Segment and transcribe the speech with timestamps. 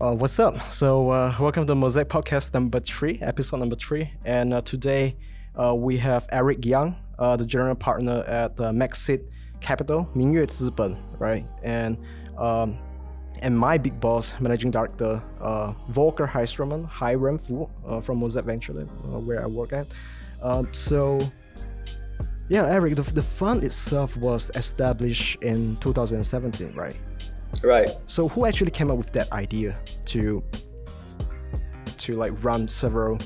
[0.00, 0.70] Uh, what's up?
[0.70, 4.12] So, uh, welcome to Mosaic Podcast number three, episode number three.
[4.24, 5.16] And uh, today
[5.56, 9.26] uh, we have Erik Yang, uh, the general partner at uh, Maxceed
[9.60, 11.44] Capital, Mingyue Ziben, right?
[11.64, 11.98] And
[12.36, 12.78] um,
[13.42, 17.68] and my big boss, managing director uh, Volker Heistermann, Hiram Fu
[18.00, 19.88] from Mosaic Venture where I work at.
[20.44, 21.18] Um, so,
[22.48, 26.94] yeah, Erik, the, the fund itself was established in 2017, right?
[27.62, 27.90] Right.
[28.06, 30.42] So who actually came up with that idea to
[31.98, 33.18] to like run several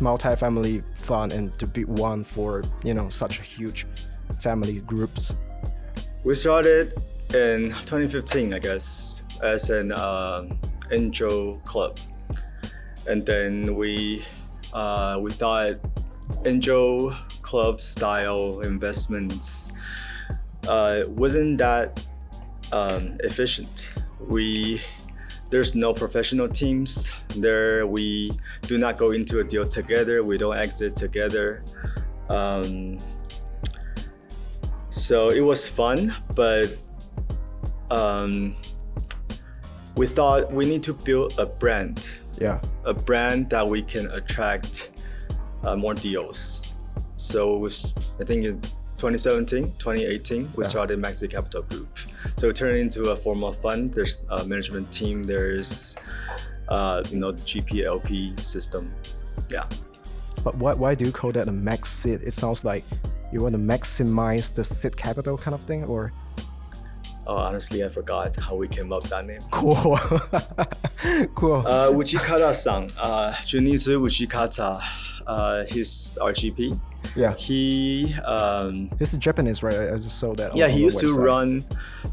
[0.00, 3.86] multi-family fund and to build one for you know such a huge
[4.38, 5.34] family groups?
[6.24, 6.94] We started
[7.34, 10.58] in 2015, I guess, as an um
[10.90, 11.98] angel club,
[13.08, 14.24] and then we
[14.72, 15.78] uh, we thought
[16.44, 19.72] angel club style investments
[20.66, 22.04] uh, wasn't that
[22.72, 23.94] um, efficient.
[24.20, 24.80] We
[25.50, 27.86] there's no professional teams there.
[27.86, 30.22] We do not go into a deal together.
[30.22, 31.64] We don't exit together.
[32.28, 32.98] Um,
[34.90, 36.76] so it was fun, but
[37.90, 38.56] um,
[39.96, 42.06] we thought we need to build a brand,
[42.38, 42.60] Yeah.
[42.84, 44.90] a brand that we can attract
[45.64, 46.74] uh, more deals.
[47.16, 48.60] So it was, I think in
[48.98, 51.98] 2017, 2018, we started Maxceed Capital Group.
[52.36, 53.94] So it turned into a formal fund.
[53.94, 55.22] There's a management team.
[55.22, 55.96] There's,
[56.68, 58.92] uh, you know, the GPLP system.
[59.50, 59.66] Yeah.
[60.42, 62.22] But why, why do you call that a max sit?
[62.22, 62.84] It sounds like
[63.32, 66.12] you want to maximize the sit capital kind of thing, or
[67.26, 69.42] Oh, honestly, I forgot how we came up that name.
[69.50, 69.74] cool,
[71.34, 71.62] cool.
[71.66, 74.82] Uh, Uchikata-san, uh, Junichi Uchikata,
[75.26, 76.80] uh, he's our GP.
[77.16, 77.34] Yeah.
[77.34, 79.92] He um He's Japanese, right?
[79.92, 80.56] I just saw that.
[80.56, 81.64] Yeah, he used to run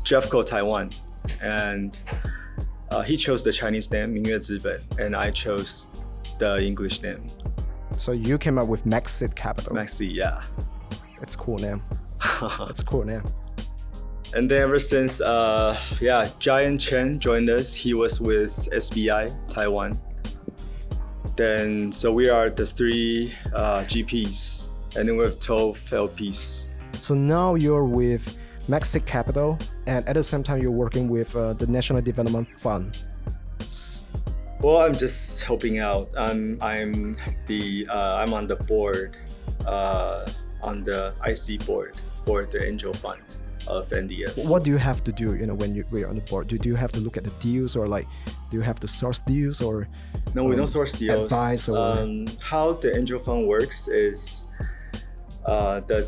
[0.04, 0.92] JAFCO Taiwan
[1.42, 1.98] and
[2.92, 5.88] uh, he chose the Chinese name Mingyue Ziben and I chose
[6.40, 7.28] the English name.
[7.98, 9.76] So you came up with Maxceed Capital.
[9.76, 10.44] Maxceed, yeah.
[11.22, 11.82] It's cool name.
[12.70, 13.24] it's cool name.
[14.34, 17.74] And then ever since, uh, yeah, Giant Chen joined us.
[17.74, 20.00] He was with SBI Taiwan.
[21.38, 24.65] Then, so we are the three uh, GPs
[24.96, 26.70] and then we have 12 LPs.
[27.00, 31.54] So now you're with Maxceed Capital, and at the same time you're working with uh,
[31.54, 32.98] the National Development Fund.
[34.62, 36.10] Well, I'm just helping out.
[36.18, 39.18] I'm I'm the uh, I'm on the board,
[39.68, 40.28] uh,
[40.64, 41.96] on the IC board
[42.26, 44.48] for the Angel Fund of NDF.
[44.48, 46.48] What do you have to do, you know, when you, when you're on the board?
[46.48, 48.08] Do, do you have to look at the deals, or like,
[48.50, 49.88] do you have to source deals, or
[50.34, 51.32] No, we um, don't source deals.
[51.32, 54.52] advice or- um, how the Angel Fund works is,
[55.47, 56.07] uh, the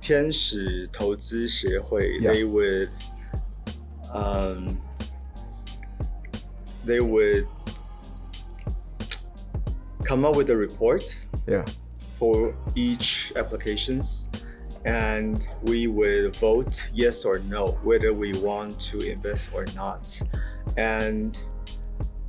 [0.00, 2.32] 天使投资协会 Yeah.
[2.32, 2.88] they would,
[4.12, 4.76] um,
[6.84, 7.46] they would
[10.04, 11.14] come up with a report
[11.46, 11.64] yeah,
[12.18, 14.28] for each applications
[14.84, 20.18] and we would vote yes or no whether we want to invest or not
[20.76, 21.38] and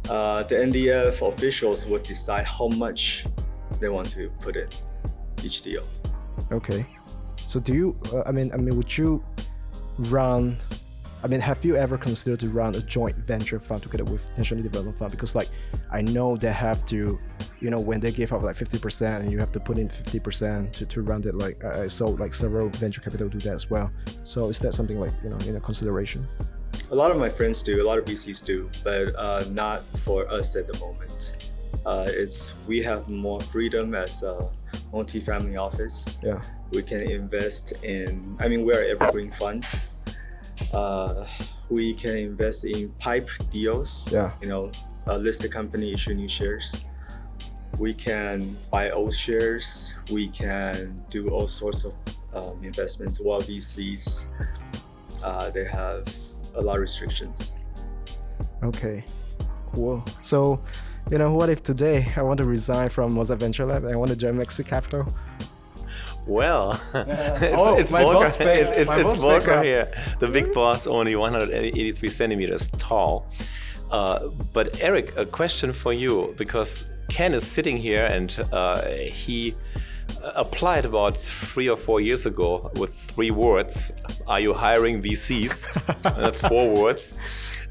[0.09, 3.25] uh, the ndf officials would decide how much
[3.79, 4.67] they want to put in
[5.43, 5.83] each deal
[6.52, 6.86] okay.
[7.46, 7.96] So do you?
[8.12, 9.24] Uh, I mean, I mean, would you
[9.98, 10.56] run?
[11.24, 14.62] I mean, have you ever considered to run a joint venture fund together with National
[14.62, 15.10] Development Fund?
[15.10, 15.48] Because like,
[15.90, 17.18] I know they have to,
[17.58, 19.88] you know, when they give up like fifty percent, and you have to put in
[19.88, 21.34] fifty percent to, to run it.
[21.34, 23.90] Like, I saw like several venture capital do that as well.
[24.24, 26.26] So is that something like you know in a consideration?
[26.90, 30.28] a lot of my friends do a lot of vcs do but uh, not for
[30.30, 31.45] us at the moment
[31.84, 34.50] uh, it's we have more freedom as a
[34.92, 36.20] multi-family office.
[36.22, 36.42] Yeah.
[36.72, 39.66] we can invest in i mean we're an evergreen fund.
[40.72, 41.26] Uh,
[41.70, 44.08] we can invest in pipe deals.
[44.10, 44.32] Yeah.
[44.40, 44.70] you know
[45.06, 46.84] a listed company issue new shares.
[47.78, 49.94] We can buy old shares.
[50.10, 51.94] We can do all sorts of
[52.34, 53.20] um, investments.
[53.20, 54.26] While vcs
[55.22, 56.06] uh, they have
[56.54, 57.66] a lot of restrictions.
[58.62, 59.04] Okay,
[59.72, 60.04] cool.
[60.22, 60.60] So,
[61.10, 63.96] you know, what if today I want to resign from Mosaic Venture Lab and I
[63.96, 65.14] want to join Maxceed Capital?
[66.26, 68.18] Well, it's, Oh, it's my Volker.
[68.18, 69.88] boss It's, it's, my it's boss Volker here,
[70.18, 73.26] the big boss, only 183 centimeters tall.
[73.90, 79.54] Uh, but Erik, a question for you because Ken is sitting here and uh, he
[80.34, 83.92] applied about three or four years ago with three words:
[84.26, 87.14] "Are you hiring VCs?" That's four words.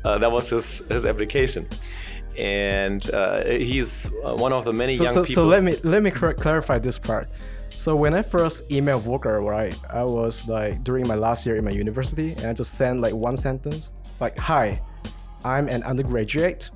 [0.05, 1.67] Uh, that was his his application,
[2.37, 5.43] and uh, he's uh, one of the many So, young so, people.
[5.43, 7.27] so let me let me clar- clarify this part.
[7.73, 11.65] So when I first emailed Volker, right, I was like during my last year in
[11.65, 13.91] my university, and I just sent like one sentence,
[14.21, 14.81] like "Hi,
[15.43, 16.69] I'm an undergraduate.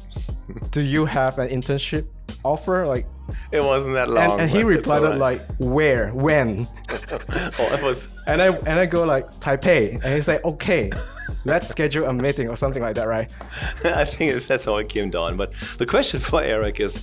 [0.71, 2.05] Do you have an internship
[2.44, 2.85] offer?
[2.85, 3.05] Like,
[3.51, 4.31] It wasn't that long.
[4.31, 5.17] and, and he replied alright.
[5.19, 6.67] like, where, when?
[7.59, 8.19] oh, it was.
[8.27, 10.91] And I and I go like Taipei, and he's like, okay,
[11.45, 13.31] let's schedule a meeting or something like that, right?
[13.83, 15.38] I think that's how it came down.
[15.38, 17.01] But the question for Erik is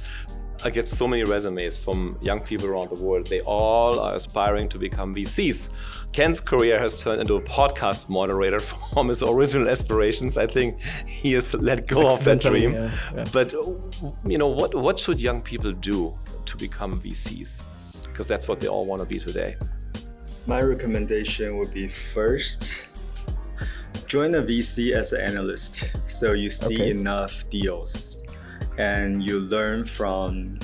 [0.65, 3.29] I get so many resumes from young people around the world.
[3.29, 5.69] They all are aspiring to become VCs.
[6.13, 8.61] Ken's career has turned into a podcast moderator
[8.93, 10.39] from his original aspirations.
[10.39, 12.73] I think he has let go of that dream.
[12.73, 13.25] yeah, yeah.
[13.33, 14.75] But you know what?
[14.75, 17.63] What should young people do to become VCs?
[18.05, 19.57] Because that's what they all want to be today.
[20.47, 22.73] My recommendation would be first
[24.07, 26.91] join a VC as an analyst so you see Okay.
[26.91, 28.23] enough deals
[28.79, 30.59] and you learn from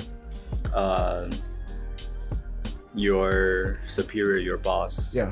[0.73, 1.29] uh,
[2.95, 5.15] your superior, your boss.
[5.15, 5.31] Yeah.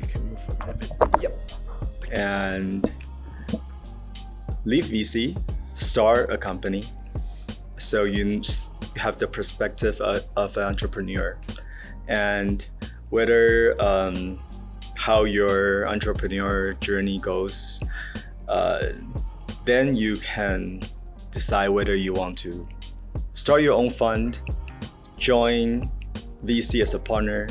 [0.00, 1.22] You can move a little bit.
[1.22, 1.38] Yep.
[2.12, 2.90] and
[4.64, 5.40] leave VC,
[5.74, 6.84] start a company,
[7.78, 8.40] so you
[8.96, 11.38] have the perspective of, of an entrepreneur,
[12.08, 12.66] and
[13.10, 14.38] whether um,
[15.10, 17.82] how your entrepreneur journey goes,
[18.48, 18.90] uh,
[19.64, 20.80] then you can
[21.32, 22.68] decide whether you want to
[23.32, 24.40] start your own fund,
[25.16, 25.90] join
[26.44, 27.48] VC as a partner,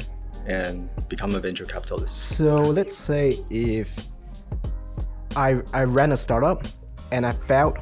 [0.47, 2.15] and become a venture capitalist.
[2.37, 3.89] So let's say if
[5.35, 6.59] I I ran a startup
[7.11, 7.77] and I failed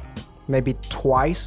[0.48, 1.42] maybe twice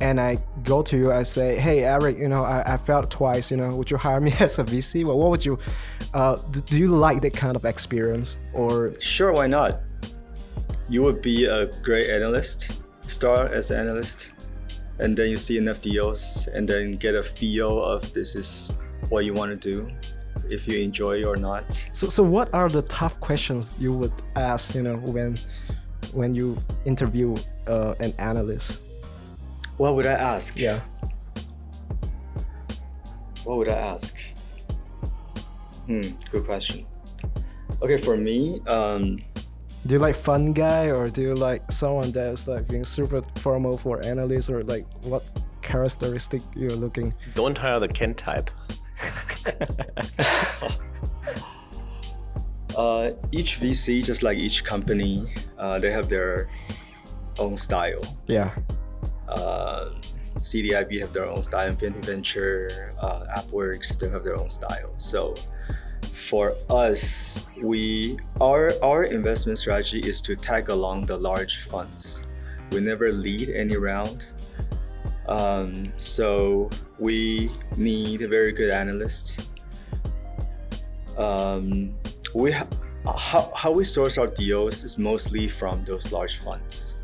[0.00, 3.50] and I go to you I say hey Erik you know I, I failed twice
[3.50, 5.58] you know would you hire me as a VC well what would you
[6.14, 9.80] uh, do, do you like that kind of experience or Sure, why not?
[10.88, 14.30] You would be a great analyst, start as an analyst,
[14.98, 18.72] and then you see enough deals, and then get a feel of this is
[19.08, 19.90] what you want to do,
[20.50, 21.64] if you enjoy it or not.
[21.92, 25.38] so so what are the tough questions you would ask you know when
[26.12, 27.36] when you interview
[27.68, 28.80] uh, an analyst
[29.78, 30.56] What would I ask?
[30.58, 30.80] yeah
[33.44, 34.14] What would I ask?
[35.86, 36.86] Hmm, good question.
[37.82, 39.18] Okay, for me, um,
[39.86, 43.76] Do you like fun guy or do you like someone that's like being super formal
[43.76, 45.24] for analysts or like what
[45.62, 47.12] characteristic you're looking?
[47.34, 48.48] Don't hire the Ken type.
[52.76, 55.26] uh, each VC, just like each company,
[55.58, 56.48] uh, they have their
[57.40, 58.00] own style.
[58.28, 58.54] Yeah.
[59.32, 59.90] Uh,
[60.40, 64.92] CDIB have their own style, Infinity Venture, uh, AppWorks, they have their own style.
[64.98, 65.34] So
[66.12, 72.24] for us, we our our investment strategy is to tag along the large funds.
[72.70, 74.26] We never lead any round.
[75.28, 79.48] Um, so we need a very good analyst.
[81.16, 81.94] Um,
[82.34, 82.66] we ha-
[83.06, 86.96] how, how we source our deals is mostly from those large funds.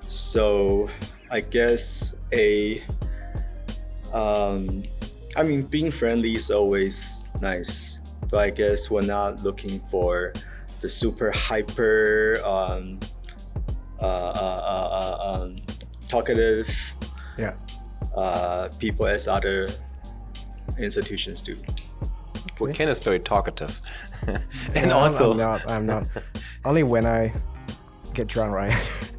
[0.00, 0.88] So
[1.32, 2.82] I guess a
[4.12, 4.84] um,
[5.36, 10.34] I mean being friendly is always nice, but I guess we're not looking for
[10.82, 13.00] the super hyper um,
[13.98, 15.62] uh, uh, uh, uh, um,
[16.08, 16.68] talkative
[17.38, 17.54] Yeah.
[18.14, 19.70] uh, people as other
[20.78, 21.56] institutions do.
[22.60, 23.80] Well, Ken is very talkative.
[24.74, 25.70] and No, I'm- also, I'm not.
[25.70, 26.04] I'm not.
[26.66, 27.32] Only when I
[28.12, 28.76] get drunk, right?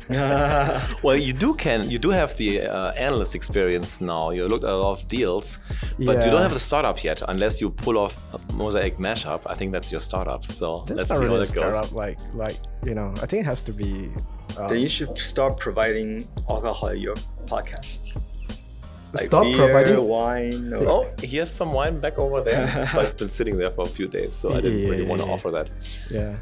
[0.10, 4.32] Well, you do can you do have the uh, analyst experience now.
[4.32, 5.60] You looked at a lot of deals,
[5.98, 9.42] but you don't have the startup yet, unless you pull off a Mosaic mashup.
[9.48, 10.46] I think that's your startup.
[10.48, 11.74] So That's let's not see really how a that goes.
[11.76, 11.92] startup.
[11.94, 14.12] Like, like you know, I think it has to be.
[14.58, 17.16] Um, then you should start providing alcohol at your
[17.48, 18.16] podcast.
[19.16, 20.04] Like stop beer, providing.
[20.08, 20.74] wine.
[20.74, 23.90] Or, Oh, here's some wine back over there, but it's been sitting there for a
[23.90, 25.34] few days, so I didn't really want to Yeah.
[25.34, 25.70] offer that.
[26.10, 26.36] Yeah.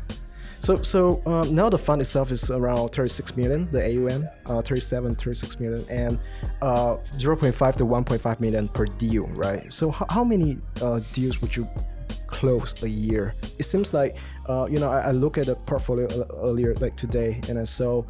[0.61, 5.15] So so um, now the fund itself is around 36 million, the AUM, uh, 37,
[5.15, 6.19] 36 million, and
[6.61, 9.73] uh, 0.5 to 1.5 million per deal, right?
[9.73, 11.67] So how, how many uh, deals would you
[12.27, 13.33] close a year?
[13.57, 17.41] It seems like uh, you know I, I look at the portfolio earlier like today,
[17.49, 18.03] and I saw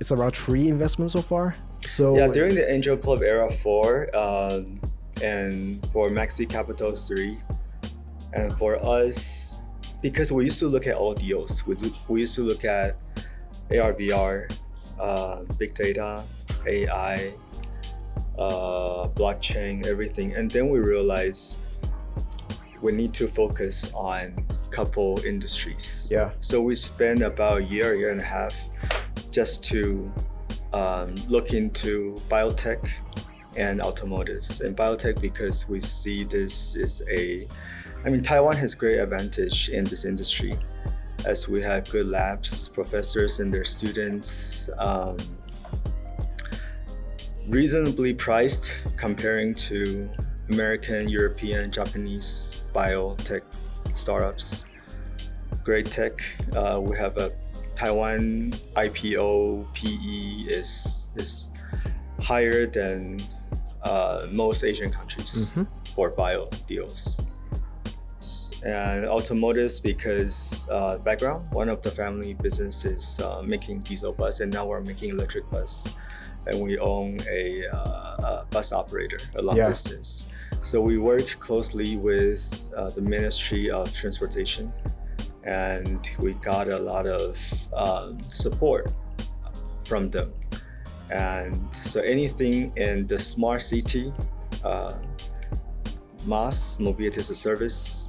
[0.00, 1.54] it's around three investments so far.
[1.84, 4.80] So Yeah, during the Angel Club era four, um,
[5.22, 7.36] and for Maxceed Capitals three,
[8.32, 9.47] and for us,
[10.00, 11.66] because we used to look at all deals.
[11.66, 11.76] We
[12.08, 12.96] we used to look at
[13.70, 14.52] ARVR,
[14.98, 16.22] uh, big data,
[16.66, 17.32] AI,
[18.38, 21.58] uh, blockchain, everything, and then we realized
[22.80, 26.08] we need to focus on couple industries.
[26.10, 26.30] Yeah.
[26.40, 28.54] So we spent about a year, year and a half,
[29.30, 30.12] just to
[30.72, 32.88] um, look into biotech
[33.56, 34.60] and automotives.
[34.60, 37.46] And biotech because we see this is a,
[38.04, 40.58] I mean, Taiwan has great advantage in this industry,
[41.24, 45.16] as we have good labs, professors and their students, um,
[47.48, 50.08] reasonably priced comparing to
[50.48, 53.42] American, European, Japanese biotech
[53.94, 54.64] startups.
[55.64, 56.20] Great tech.
[56.54, 57.32] Uh, we have a
[57.74, 61.50] Taiwan IPO PE is is
[62.20, 63.22] higher than
[63.82, 65.52] uh, most Asian countries
[65.94, 67.20] for bio deals.
[68.64, 74.52] And automotives because uh, background, one of the family businesses uh, making diesel bus, and
[74.52, 75.86] now we're making electric bus,
[76.46, 79.68] and we own a, uh, a bus operator, a long Yeah.
[79.68, 80.32] distance.
[80.60, 82.42] So we work closely with
[82.76, 84.72] uh, the Ministry of Transportation,
[85.44, 87.38] and we got a lot of
[87.72, 88.90] um, support
[89.86, 90.32] from them.
[91.12, 94.12] And so anything in the smart city,
[94.64, 94.94] uh,
[96.26, 98.07] mass mobility as a service,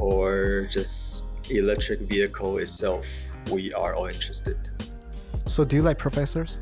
[0.00, 3.06] or just electric vehicle itself,
[3.50, 4.56] we are all interested.
[5.46, 6.58] So do you like professors?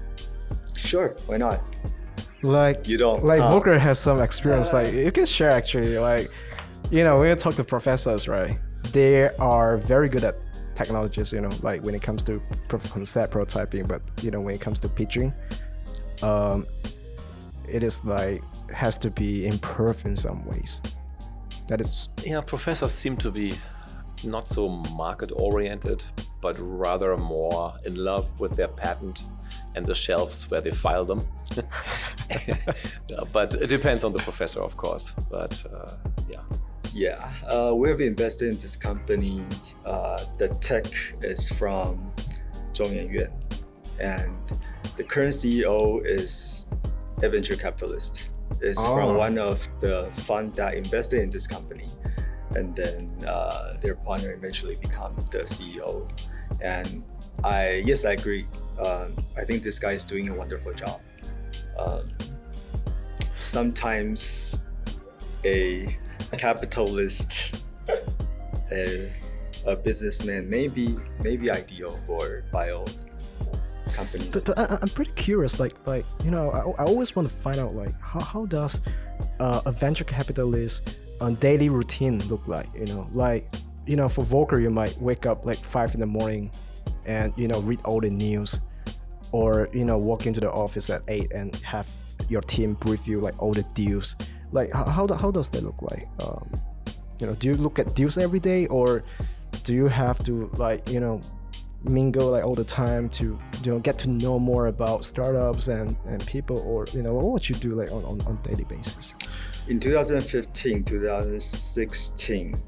[0.77, 1.63] Sure, why not?
[2.43, 3.51] Like You don't, like huh?
[3.51, 4.73] Volker has some experience.
[4.73, 5.99] Like you can share actually.
[5.99, 6.31] Like
[6.91, 8.59] you know when you talk to professors, right?
[8.93, 10.37] They are very good at
[10.75, 11.33] technologies.
[11.33, 14.55] You know, like when it comes to proof of concept prototyping, but you know when
[14.55, 15.33] it comes to pitching,
[16.23, 16.65] um,
[17.69, 18.43] it is like
[18.73, 20.81] has to be improved in some ways.
[21.69, 23.55] That is Yeah, professors seem to be
[24.25, 26.03] not so market oriented,
[26.41, 29.23] but rather more in love with their patent
[29.75, 31.27] and the shelves where they file them.
[33.33, 35.15] But it depends on the professor, of course.
[35.31, 35.93] But uh,
[36.29, 36.43] yeah.
[36.95, 39.45] Yeah, uh, we have invested in this company.
[39.85, 40.87] Uh, the tech
[41.23, 42.13] is from
[42.73, 43.31] Zhongyan Yuan,
[44.01, 44.35] and
[44.97, 46.65] the current CEO is
[47.23, 48.31] a venture capitalist.
[48.61, 48.95] Is Oh.
[48.97, 51.89] from one of the fund that invested in this company,
[52.57, 56.09] and then uh, their partner eventually become the CEO.
[56.61, 57.05] And
[57.45, 58.47] I yes, I agree.
[58.81, 61.01] Um, I think this guy is doing a wonderful job.
[61.79, 62.11] Um,
[63.39, 64.61] sometimes
[65.45, 65.97] a
[66.33, 67.63] capitalist,
[68.73, 69.13] a,
[69.67, 72.85] a businessman may be, may be ideal for bio
[73.89, 74.35] companies.
[74.35, 75.59] But, but I, I'm pretty curious.
[75.61, 78.81] Like, like you know, I, I always want to find out like how, how does
[79.41, 82.69] uh, a venture capitalist uh, daily routine look like?
[82.75, 83.49] You know, like
[83.87, 86.51] you know, for Volker, you might wake up like five in the morning,
[87.07, 88.61] and you know, read all the news,
[89.33, 91.89] or you know, walk into the office at eight and have
[92.29, 94.15] your team brief you like all the deals.
[94.53, 96.09] Like, how how, how does that look like?
[96.21, 96.61] Um,
[97.19, 99.03] you know, do you look at deals every day, or
[99.65, 101.21] do you have to like you know
[101.85, 105.97] mingle like all the time to you know get to know more about startups and
[106.07, 109.15] and people or you know what you do like on on, on daily basis
[109.69, 112.63] in 2015, 2016,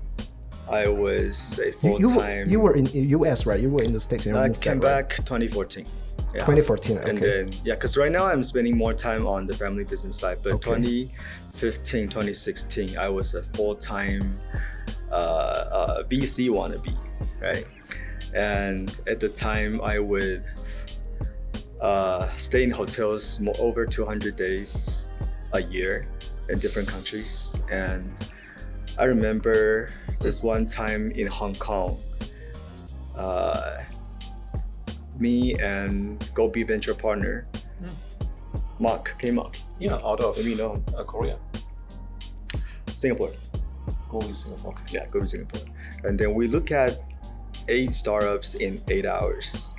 [0.71, 2.51] I was a you, full you, were, time.
[2.51, 5.05] you were in us right you were in the states and you I came back,
[5.05, 5.09] right?
[5.09, 5.87] back 2014.
[6.33, 6.45] Yeah.
[6.45, 9.83] 2014 okay And then, yeah, because right now I'm spending more time on the family
[9.83, 10.39] business side.
[10.45, 11.09] But Okay.
[11.51, 14.39] 2015, 2016, I was a full time
[15.11, 16.97] uh, uh, VC wannabe,
[17.41, 17.67] right?
[18.35, 20.45] And at the time, I would
[21.81, 25.17] uh, stay in hotels more over 200 days
[25.53, 26.07] a year
[26.49, 27.57] in different countries.
[27.71, 28.13] And
[28.99, 29.89] I remember
[30.21, 31.99] this one time in Hong Kong.
[33.17, 33.83] Uh,
[35.19, 37.47] me and Gobi venture partner,
[38.79, 40.83] Mark, K Mark, Yeah, out of Maybe no.
[40.97, 41.39] uh, Korea.
[42.95, 43.31] Singapore.
[44.09, 44.73] Gobi, Singapore.
[44.73, 44.85] Okay.
[44.91, 45.61] Yeah, Gobi Singapore.
[46.05, 46.99] And then we look at
[47.69, 49.75] eight startups in eight hours.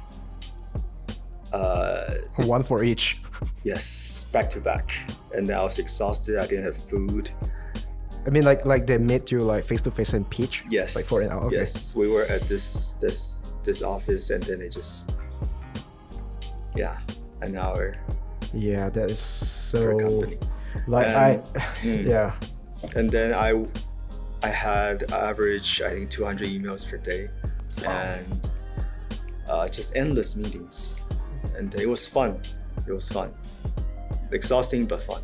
[1.54, 3.22] Uh, one for each
[3.64, 4.94] yes, back to back.
[5.34, 6.38] And I was exhausted.
[6.38, 7.32] I didn't have food.
[8.26, 10.96] i mean like like they met you like face to face and pitch Yes.
[10.96, 11.56] like for an hour okay.
[11.58, 15.12] Yes, we were at this this this office, and then it just
[16.76, 16.98] yeah,
[17.42, 17.96] an hour
[18.54, 20.38] yeah that is so company.
[20.88, 21.30] like And- i
[21.84, 22.06] Mm.
[22.14, 22.32] yeah
[22.96, 23.50] and then I
[24.44, 27.30] I had average I think 200 emails per day,
[27.86, 28.48] and
[29.50, 31.02] uh, just endless meetings,
[31.58, 32.42] and it was fun.
[32.88, 33.34] It was fun,
[34.32, 35.22] exhausting but fun.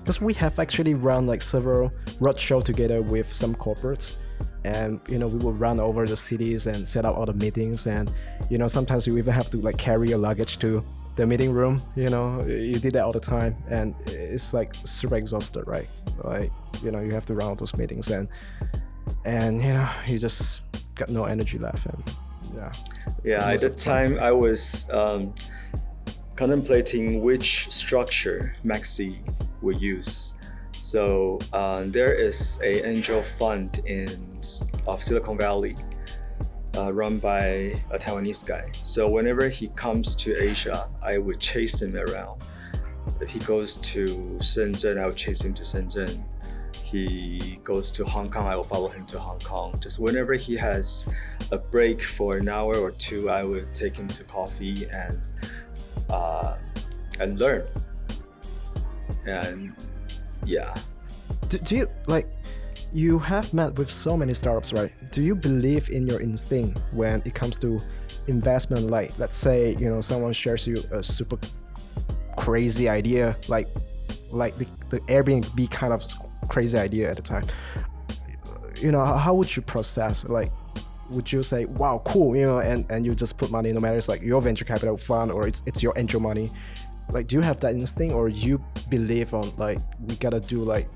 [0.00, 4.16] because we have actually run like several roadshow together with some corporates.
[4.64, 7.86] And you know we will run over the cities and set up all the meetings.
[7.86, 8.10] And
[8.50, 10.82] you know sometimes you even have to like carry your luggage to
[11.16, 12.42] the meeting room you know.
[12.46, 13.56] You did that all the time.
[13.68, 15.88] And it's like super exhausted right?
[16.22, 16.50] Like
[16.82, 18.08] you know you have to run all those meetings.
[18.08, 18.28] And
[19.24, 20.62] and you know you just
[20.94, 22.02] got no energy left and
[22.54, 22.72] yeah
[23.24, 24.18] Yeah, at the time.
[24.20, 25.34] I was um,
[26.36, 29.16] contemplating which structure Maxceed
[29.62, 30.34] would use.
[30.80, 34.40] So um, there is a angel fund in
[34.86, 35.76] of Silicon Valley,
[36.76, 38.70] uh, run by a Taiwanese guy.
[38.82, 42.42] So whenever he comes to Asia, I would chase him around
[43.20, 44.06] if he goes to
[44.40, 46.22] Shenzhen, I will chase him to Shenzhen.
[46.84, 49.78] He goes to Hong Kong, I will follow him to Hong Kong.
[49.80, 51.08] Just whenever he has
[51.50, 55.20] a break for an hour or two, I will take him to coffee and
[56.10, 56.56] uh,
[57.18, 57.66] and learn.
[59.26, 59.74] And
[60.44, 60.74] yeah,
[61.48, 62.28] Do, do you like?
[62.92, 64.92] You have met with so many startups, right?
[65.10, 67.80] Do you believe in your instinct when it comes to
[68.28, 68.88] investment?
[68.90, 71.38] Like, let's say you know someone shares you a super
[72.36, 73.68] crazy idea, like
[74.30, 76.04] like the, the Airbnb kind of
[76.48, 77.46] crazy idea at the time.
[78.76, 80.24] You know, how, would you process?
[80.24, 80.50] Like,
[81.10, 83.96] would you say, "Wow, cool," you know, and and you just put money, no matter
[83.96, 86.50] it's like your venture capital fund or it's it's your angel money.
[87.10, 90.88] Like, do you have that instinct, or you believe on like we gotta do like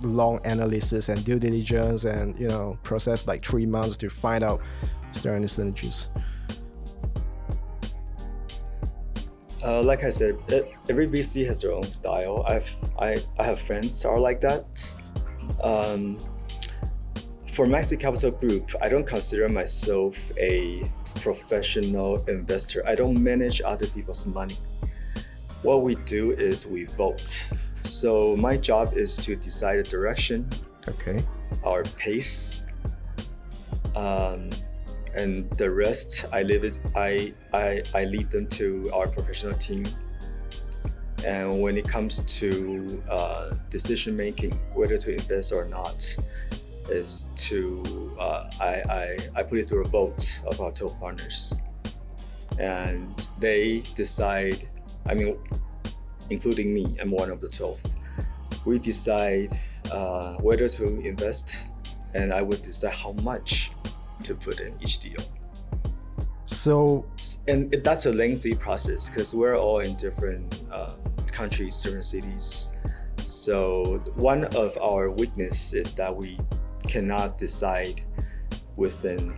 [0.00, 4.60] long analysis and due diligence and you know process like three months to find out
[5.12, 6.08] is there any synergies?
[9.64, 12.44] Uh, like I said, e- every VC has their own style.
[12.46, 12.68] I've
[12.98, 14.64] I, I have friends that are like that.
[15.62, 16.18] Um,
[17.52, 20.90] for Maxceed Capital Group, I don't consider myself a
[21.20, 22.82] professional investor.
[22.86, 24.56] I don't manage other people's money.
[25.62, 27.34] What we do is we vote.
[27.84, 30.50] So my job is to decide the direction,
[30.88, 31.24] Okay.
[31.62, 32.66] our pace,
[33.94, 34.50] um,
[35.14, 36.78] and the rest I leave it.
[36.94, 39.84] I, I I lead them to our professional team.
[41.24, 46.04] And when it comes to uh, decision making, whether to invest or not,
[46.90, 51.54] is to uh, I, I I put it through a vote of our top partners,
[52.58, 54.68] and they decide.
[55.06, 55.38] I mean,
[56.30, 57.82] including me, I'm one of the twelve.
[58.64, 59.58] We decide
[59.90, 61.56] uh, whether to invest,
[62.14, 63.70] and I would decide how much
[64.22, 65.20] to put in each deal.
[66.46, 67.06] So
[67.48, 70.92] And it, that's a lengthy process because we're all in different uh,
[71.32, 72.72] countries, different cities.
[73.24, 76.38] So one of our weakness is that we
[76.86, 78.02] cannot decide
[78.76, 79.34] within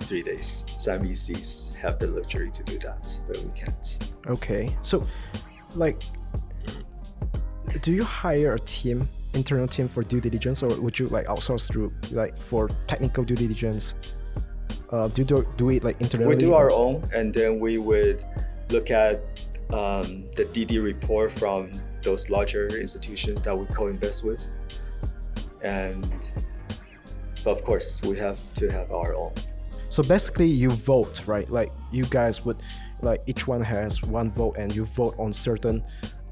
[0.00, 0.64] three days.
[0.78, 3.98] Some VCs have the luxury to do that, but we can't.
[4.28, 5.06] okay, so
[5.74, 6.02] like,
[7.82, 11.70] do you hire a team, internal team for due diligence, or would you like outsource
[11.70, 13.94] through like for technical due diligence?
[14.90, 16.28] Uh, do do do it like internally?
[16.34, 18.24] We do our own, and then we would
[18.70, 19.22] look at
[19.70, 24.42] um, the DD report from those larger institutions that we co-invest with,
[25.62, 26.06] and
[27.44, 29.32] but of course we have to have our own.
[29.88, 31.48] So basically, you vote, right?
[31.50, 32.58] Like you guys would,
[33.02, 35.82] like each one has one vote, and you vote on certain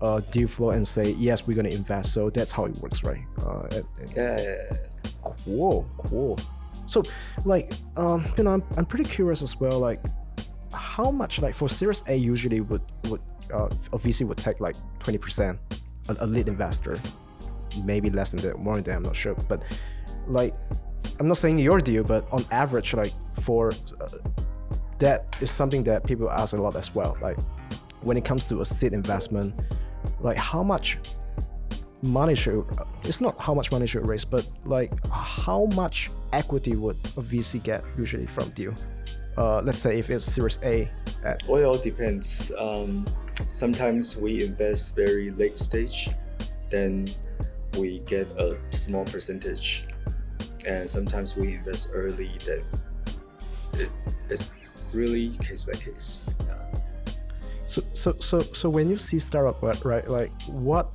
[0.01, 2.13] uh, deal flow and say yes, we're gonna invest.
[2.13, 3.23] So that's how it works, right?
[3.43, 4.77] Uh, and- and- Yeah,
[5.45, 6.39] cool, cool.
[6.89, 7.05] So,
[7.45, 9.79] like, um, you know, I'm, I'm pretty curious as well.
[9.79, 10.01] Like,
[10.73, 13.21] how much, like, for Series A, usually would would
[13.53, 15.59] uh, a VC would take like twenty percent,
[16.09, 16.99] a, a lead investor,
[17.85, 18.97] maybe less than that, more than that.
[18.97, 19.63] I'm not sure, but
[20.27, 20.55] like,
[21.21, 24.09] I'm not saying your deal, but on average, like, for uh,
[24.99, 27.17] that is something that people ask a lot as well.
[27.21, 27.39] Like,
[28.01, 29.55] when it comes to a seed investment,
[30.21, 30.99] like, how much
[32.03, 32.65] money should
[33.03, 37.63] it's not how much money should raise but like how much equity would a vc
[37.65, 38.75] get usually from deal
[39.39, 40.91] uh, let's say if it's series a
[41.25, 42.51] at well, it all depends.
[42.59, 43.07] Um,
[43.53, 46.11] sometimes we invest very late stage,
[46.71, 47.09] then
[47.79, 49.87] we get a small percentage,
[50.67, 52.39] and sometimes we invest early.
[52.45, 52.65] Then
[53.75, 53.91] it,
[54.29, 54.51] it's
[54.93, 56.37] really case by case.
[56.41, 56.81] Yeah.
[57.65, 60.91] so so so so when you see startup right like what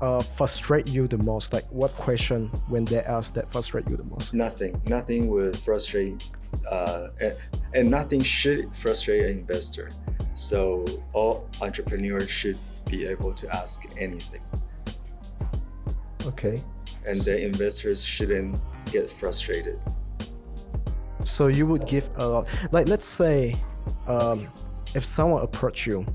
[0.00, 4.04] uh frustrate you the most like what question when they ask that frustrate you the
[4.04, 6.22] most Nothing, nothing would frustrate,
[6.70, 7.34] uh, and,
[7.74, 9.90] and nothing should frustrate an investor.
[10.34, 14.42] So all entrepreneurs should be able to ask anything,
[16.24, 16.62] okay
[17.08, 19.80] and the investors shouldn't get frustrated.
[21.24, 22.48] So you would give a lot.
[22.70, 23.60] Like let's say,
[24.06, 24.48] um,
[24.94, 26.06] if someone approach you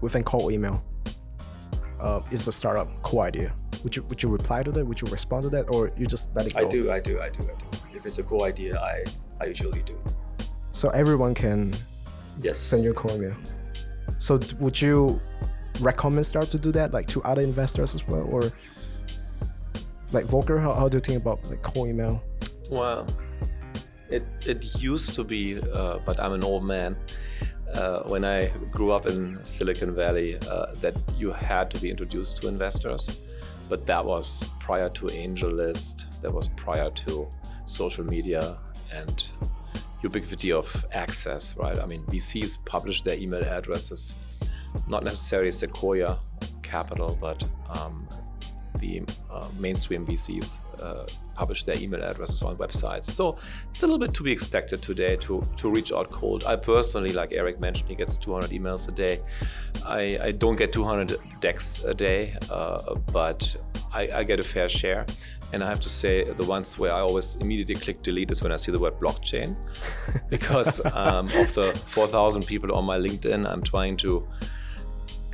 [0.00, 0.84] with a cold email,
[2.04, 3.54] uh, it's a startup cool idea.
[3.82, 4.84] Would you would you reply to that?
[4.84, 6.60] Would you respond to that, or you just let it go?
[6.60, 7.66] I do, I do, I do, I do.
[7.96, 9.02] If it's a cool idea, I,
[9.40, 9.96] I usually do.
[10.72, 11.74] So everyone can
[12.38, 12.58] Yes.
[12.58, 13.36] send you a cold email.
[14.18, 15.20] So would you
[15.80, 18.52] recommend startup to do that, like to other investors as well, or
[20.12, 20.58] like Volker?
[20.60, 22.22] How, how do you think about like cold email?
[22.70, 23.06] Well,
[24.10, 26.96] it it used to be, uh, but I'm an old man.
[27.74, 32.36] Uh, when I grew up in Silicon Valley, uh, that you had to be introduced
[32.38, 33.18] to investors,
[33.68, 36.20] but that was prior to AngelList.
[36.20, 37.28] That was prior to
[37.66, 38.56] social media
[38.92, 39.28] and
[40.02, 41.78] ubiquity of access, right?
[41.78, 44.34] I mean, VCs publish their email addresses
[44.86, 46.18] not necessarily Sequoia
[46.62, 48.08] Capital, but um,
[48.84, 53.06] the uh, mainstream VCs uh, publish their email addresses on websites.
[53.06, 53.36] So
[53.70, 56.44] it's a little bit to be expected today to, to reach out cold.
[56.44, 59.20] I personally, like Erik mentioned, he gets 200 emails a day.
[59.84, 63.56] I, I don't get 200 decks a day, uh, but
[63.92, 65.06] I, I, get a fair share.
[65.52, 68.52] And I have to say, the ones where I always immediately click delete is when
[68.52, 69.56] I see the word blockchain,
[70.28, 74.26] because um, of the 4,000 people on my LinkedIn, I'm trying to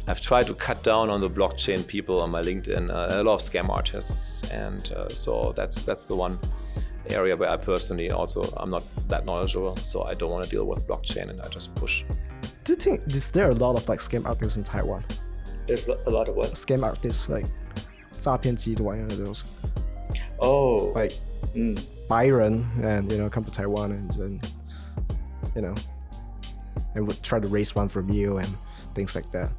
[0.07, 3.35] I've tried to cut down on the blockchain people on my LinkedIn, uh, a lot
[3.35, 6.37] of scam artists, and uh, so that's that's the one
[7.09, 10.65] area where I personally also I'm not that knowledgeable, so I don't want to deal
[10.65, 12.03] with blockchain, and I just push.
[12.63, 15.03] Do you think is there a lot of like scam artists in Taiwan?
[15.65, 16.51] There's a lot of what?
[16.53, 17.47] Scam artists like
[18.19, 19.43] 诈骗集团 you know those.
[20.39, 21.13] Oh, like
[21.55, 21.79] mm.
[22.07, 24.41] Byron and you know come to Taiwan and then
[25.55, 25.75] you know
[26.93, 28.47] and would try to raise fund from you and
[28.93, 29.49] things like that.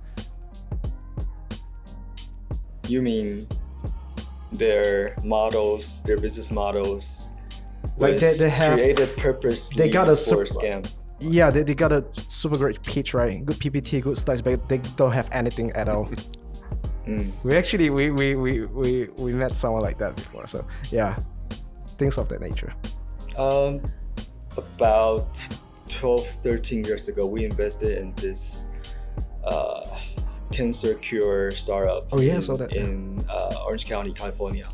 [2.92, 3.48] You mean
[4.52, 7.32] their models, their business models,
[7.98, 10.92] like they, they have created purposely they got a for super, scam.
[11.22, 13.46] Yeah, they, they got a super great pitch, right?
[13.46, 16.10] Good PPT, good slides, but they don't have anything at all.
[17.08, 17.32] Mm.
[17.46, 21.18] We actually we, we, we, we, we met someone like that before, so yeah,
[21.98, 22.74] things of that nature.
[23.38, 23.82] Um,
[24.58, 25.42] about
[25.88, 28.68] 12, 13 years ago, we invested in this
[29.46, 29.88] uh,
[30.52, 32.08] cancer cure startup.
[32.12, 34.68] Oh yeah, in, saw that in uh, Orange County, California,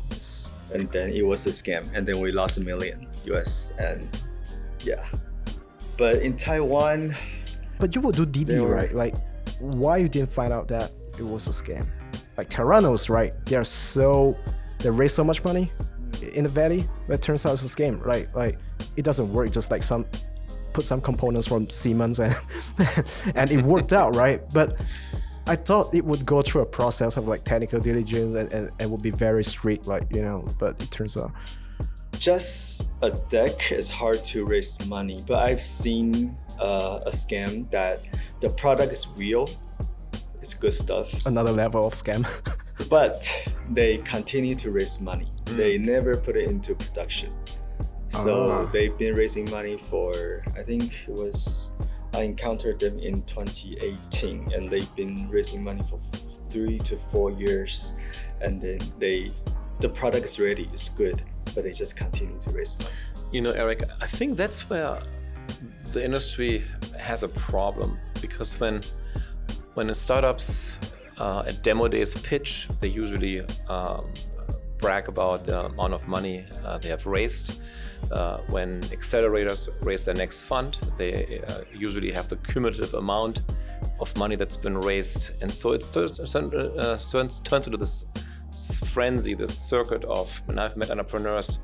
[0.74, 4.08] and then it was a scam, and then we lost a million US, and
[4.80, 5.04] yeah.
[5.96, 7.14] But in Taiwan,
[7.78, 8.94] but you would do DD, were, right?
[8.94, 9.14] Like,
[9.60, 11.86] why you didn't find out that it was a scam?
[12.36, 13.32] Like Theranos, right?
[13.46, 14.36] They are so
[14.78, 15.72] they raise so much money
[16.22, 18.28] in the valley, but it turns out it's a scam, right?
[18.34, 18.58] Like
[18.96, 19.50] it doesn't work.
[19.50, 20.06] Just like some
[20.72, 22.36] put some components from Siemens and
[23.34, 24.40] and it worked out, right?
[24.52, 24.80] But
[25.48, 28.90] I thought it would go through a process of like technical diligence and, and, and
[28.90, 31.32] would be very strict, like, you know, but it turns out.
[32.18, 38.00] Just a deck is hard to raise money, but I've seen uh, a scam that
[38.40, 39.48] the product is real,
[40.42, 41.08] it's good stuff.
[41.24, 42.26] Another level of scam.
[42.90, 43.26] but
[43.70, 45.32] they continue to raise money.
[45.46, 45.56] Mm.
[45.56, 47.32] They never put it into production.
[48.08, 48.64] So ah.
[48.72, 51.77] they've been raising money for, I think it was
[52.14, 56.00] I encountered them in 2018, and they've been raising money for
[56.50, 57.94] three to four years,
[58.40, 59.30] and then they,
[59.80, 61.22] the product is ready, it's good,
[61.54, 62.94] but they just continue to raise money.
[63.30, 65.00] You know, Erik, I think that's where
[65.92, 66.64] the industry
[66.98, 68.82] has a problem because when
[69.74, 70.78] when startups
[71.18, 74.12] uh, at demo days pitch, they usually um,
[74.78, 77.60] brag about the amount of money uh, they have raised.
[78.10, 83.40] Uh, when accelerators raise their next fund, they uh, usually have the cumulative amount
[84.00, 85.42] of money that's been raised.
[85.42, 88.04] And so it turns, uh, turns, turns into this
[88.86, 91.58] frenzy, this circuit of, and I've met entrepreneurs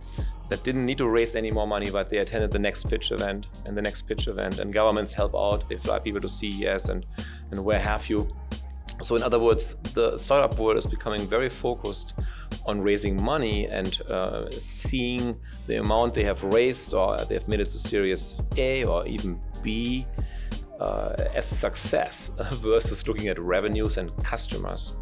[0.49, 3.47] that didn't need to raise any more money, but they attended the next pitch event
[3.65, 5.69] and the next pitch event, and governments help out.
[5.69, 7.07] They fly people to CES and,
[7.51, 8.29] and where have you.
[9.01, 12.15] So, in other words, the startup world is becoming very focused
[12.67, 17.67] on raising money and uh, seeing the amount they have raised or they've made it
[17.67, 20.07] to Series A or even B
[20.81, 24.95] uh, as a success versus looking at revenues and customers.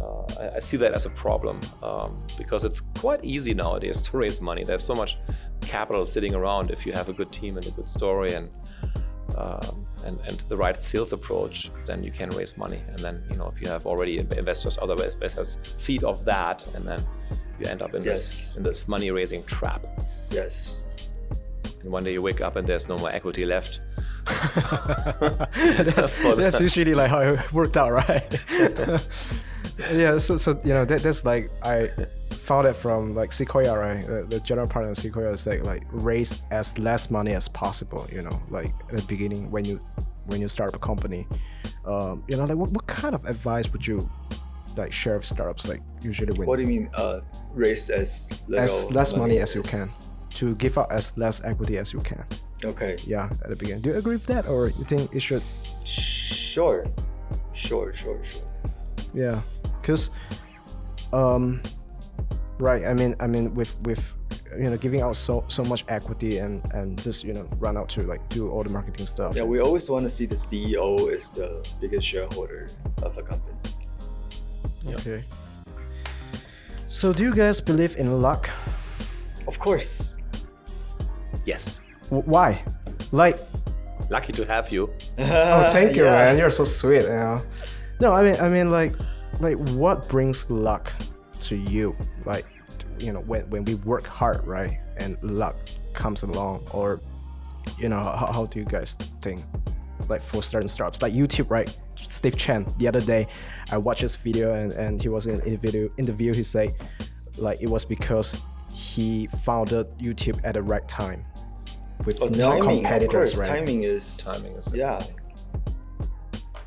[0.00, 4.16] Uh, I, I, see that as a problem um, because it's quite easy nowadays to
[4.16, 4.62] raise money.
[4.62, 5.18] There's so much
[5.60, 8.50] capital sitting around if you have a good team and a good story and
[9.38, 12.82] um, and, and the right sales approach, then you can raise money.
[12.88, 16.84] And then, you know, if you have already investors, other investors feed off that, and
[16.84, 17.06] then
[17.60, 18.18] you end up in yes.
[18.18, 19.86] this in this money raising trap.
[20.30, 21.08] Yes.
[21.82, 23.80] And one day you wake up and there's no more equity left.
[25.54, 28.40] that's, that's usually like how it worked out, right?
[29.92, 30.18] yeah.
[30.18, 31.88] So, so you know, that, that's like I
[32.30, 34.06] found it from like Sequoia, right?
[34.06, 38.06] The, the general partner of Sequoia is like like raise as less money as possible.
[38.12, 39.80] You know, like at the beginning when you
[40.26, 41.26] when you start up a company,
[41.84, 44.10] um, you know, like what, what kind of advice would you
[44.76, 45.68] like share with startups?
[45.68, 47.20] Like usually when what do you mean uh,
[47.52, 49.88] raise as as less money, money as you can
[50.34, 52.24] to give out as less equity as you can.
[52.64, 52.96] Okay.
[53.04, 53.82] Yeah, at the beginning.
[53.82, 55.42] Do you agree with that, or you think it should?
[55.84, 56.86] Sure,
[57.52, 58.42] sure, sure, sure.
[59.14, 59.40] Yeah,
[59.80, 60.10] because
[61.12, 61.62] um,
[62.58, 62.84] Right.
[62.84, 64.12] I mean, I mean, with with
[64.58, 67.88] you know giving out so so much equity and and just you know run out
[67.90, 69.36] to like do all the marketing stuff.
[69.36, 72.68] Yeah, we always want to see the CEO is the biggest shareholder
[73.02, 73.56] of a company.
[74.88, 75.22] Okay.
[76.88, 78.50] So, do you guys believe in luck?
[79.46, 80.16] Of course.
[81.44, 81.80] Yes.
[82.10, 82.62] W- why?
[83.12, 83.36] Like.
[84.10, 84.92] Lucky to have you.
[85.18, 86.12] oh, thank you, yeah.
[86.12, 86.38] man.
[86.38, 87.02] You're so sweet.
[87.02, 87.42] You know.
[88.00, 88.94] No, I mean, I mean, like,
[89.40, 90.92] like what brings luck
[91.40, 91.96] to you?
[92.24, 92.46] Like,
[92.98, 95.56] you know, when when we work hard, right, and luck
[95.92, 97.00] comes along, or
[97.78, 99.44] you know, how, how do you guys think?
[100.08, 101.76] Like for certain startups, like YouTube, right?
[101.96, 102.72] Steve Chen.
[102.78, 103.26] The other day,
[103.70, 106.32] I watched his video, and, and he was in a video interview.
[106.32, 106.74] He said,
[107.36, 108.40] like, it was because
[108.72, 111.24] he founded YouTube at the right time
[112.04, 113.48] with Oh, no timing, of competitors, course, right?
[113.58, 115.02] timing is Timing is yeah.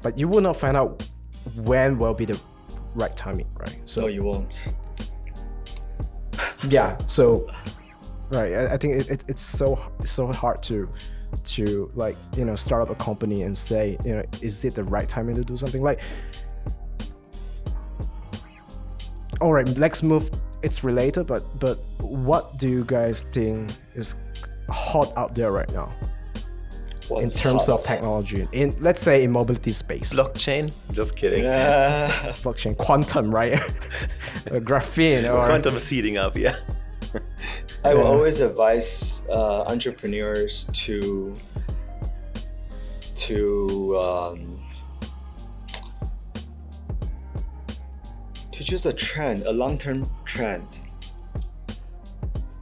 [0.02, 1.08] But you will not find out
[1.58, 2.40] when will be the
[2.96, 3.82] right timing, right?
[3.86, 4.74] So No, you won't.
[6.68, 7.48] yeah so
[8.30, 10.88] right i, I think it, it, it's so so hard to
[11.44, 14.84] to like you know start up a company and say you know is it the
[14.84, 16.00] right timing to do something like
[19.40, 20.30] all right let's move
[20.62, 24.16] it's related but but what do you guys think is
[24.72, 25.94] hot out there right now
[27.08, 30.72] What's in terms of technology in let's say in mobility space Blockchain?
[30.94, 31.44] Just kidding.
[31.44, 32.36] Yeah.
[32.42, 33.54] blockchain quantum right
[34.46, 36.56] graphene or Quantum is heating up, yeah.
[37.84, 38.08] I will Yeah.
[38.08, 41.34] always advise uh, entrepreneurs to
[43.16, 44.60] to um,
[48.52, 50.80] to choose a trend, a long-term trend,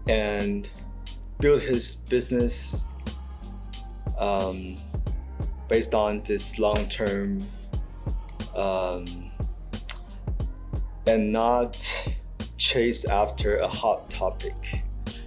[0.07, 0.69] and
[1.39, 2.91] build his business
[4.17, 4.77] um,
[5.67, 7.39] based on this long-term
[8.55, 9.31] um,
[11.07, 11.85] and not
[12.57, 14.83] chase after a hot topic.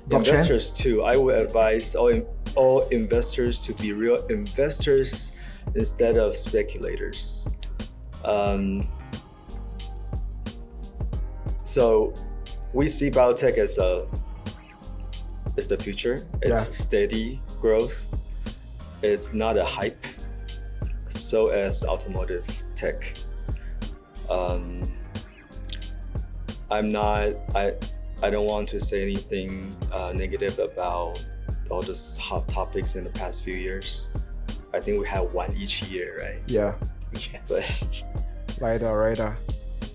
[0.09, 0.18] Blockchain?
[0.18, 1.03] Investors too.
[1.03, 5.33] I would advise all in, all investors to be real investors
[5.75, 7.57] instead of speculators.
[8.25, 8.88] Um,
[11.64, 12.14] so
[12.75, 14.07] we see biotech as a
[15.57, 16.27] is the future.
[16.43, 16.85] It's Yeah.
[16.87, 18.15] steady growth.
[19.03, 20.05] It's not a hype.
[21.09, 23.15] So as automotive tech.
[24.31, 24.91] Um,
[26.71, 27.35] I'm not.
[27.55, 27.75] I
[28.23, 31.23] I don't want to say anything uh, negative about
[31.71, 34.09] all those hot topics in the past few years.
[34.73, 36.41] I think we have one each year, right?
[36.47, 36.75] yeah
[37.12, 37.43] Yes.
[38.59, 39.37] But lidar radar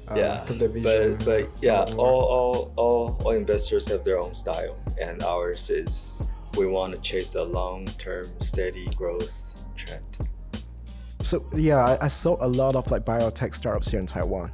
[0.09, 5.23] uh, yeah, but but yeah, all, all all all investors have their own style, and
[5.23, 6.21] ours is
[6.57, 10.03] we want to chase a long-term, steady growth trend.
[11.21, 14.51] So yeah, I, I saw a lot of like biotech startups here in Taiwan,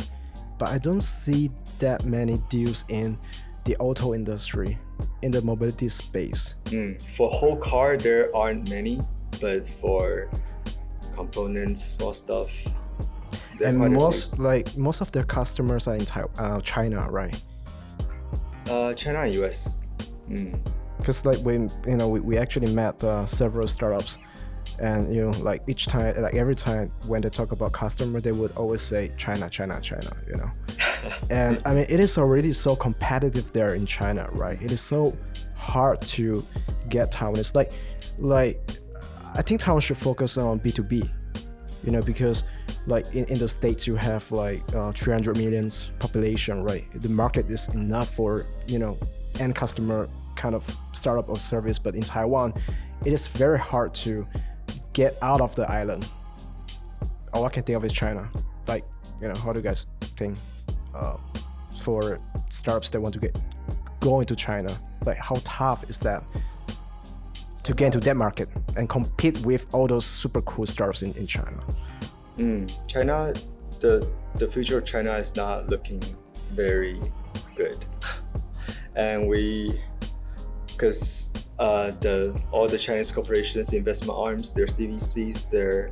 [0.58, 3.18] but I don't see that many deals in
[3.66, 4.78] the auto industry,
[5.22, 6.56] in the mobility space.
[6.66, 7.02] Mm.
[7.16, 9.02] For whole car, there aren't many,
[9.40, 10.30] but for
[11.16, 12.52] components, small stuff,
[13.64, 14.00] and quite a few.
[14.00, 17.40] most like most of their customers are in Taiwan, uh, China, right?
[18.70, 19.83] Uh, China and US.
[20.34, 20.60] Mm.
[20.98, 24.18] Because like we you know we, we actually met uh, several startups,
[24.80, 28.32] and you know like each time like every time when they talk about customer, they
[28.32, 30.16] would always say China, China, China.
[30.28, 30.52] You know.
[31.30, 34.62] and I mean, it is already so competitive there in China, right?
[34.62, 35.18] It is so
[35.56, 36.44] hard to
[36.90, 37.56] get Taiwanese.
[37.56, 37.74] Like,
[38.18, 38.62] like
[39.36, 41.04] I think Taiwan should focus on B two B,
[41.84, 42.44] you know, because
[42.88, 46.86] like in, in the states you have like uh, 300 millions population, right?
[47.02, 48.98] The market is enough for you know
[49.40, 52.54] end customer kind of startup or service, but in Taiwan,
[53.06, 54.28] it is very hard to
[54.94, 56.08] get out of the island.
[57.34, 58.30] All I can think of is China.
[58.68, 58.86] Like,
[59.22, 60.38] you know, how do you guys think
[60.94, 61.18] uh,
[61.82, 62.20] for
[62.50, 63.36] startups that want to get
[64.00, 64.78] go into China?
[65.06, 66.24] Like, how tough is that
[67.64, 71.26] to get into that market and compete with all those super cool startups in, in
[71.26, 71.60] China?
[72.38, 72.88] Mm.
[72.88, 73.34] China,
[73.80, 76.02] the the future of China is not looking
[76.54, 77.00] very
[77.56, 77.86] good,
[78.96, 79.80] and we,
[80.84, 85.92] because uh, the all the Chinese corporations, investment arms, their CVCs, their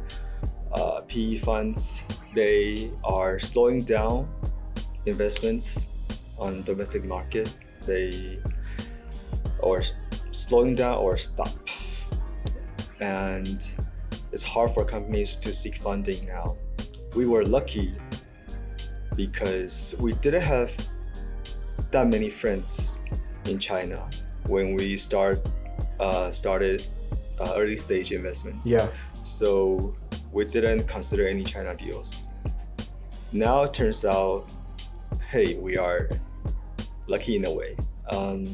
[0.74, 2.02] uh, PE funds,
[2.36, 4.28] they are slowing down
[5.06, 5.88] investments
[6.38, 7.48] on domestic market.
[7.86, 8.40] They
[9.60, 9.82] or
[10.32, 11.56] slowing down or stop,
[13.00, 13.64] and
[14.34, 16.58] it's hard for companies to seek funding now.
[17.16, 17.96] We were lucky
[19.16, 20.70] because we didn't have
[21.92, 22.98] that many friends
[23.46, 24.10] in China
[24.48, 25.40] when we start
[26.00, 26.86] uh, started
[27.40, 28.68] uh, early stage investments.
[28.68, 28.88] Yeah.
[29.24, 29.96] So
[30.32, 32.32] we didn't consider any China deals.
[33.34, 34.50] Now it turns out,
[35.30, 36.10] hey, we are
[37.08, 37.78] lucky in a way.
[38.10, 38.46] Um,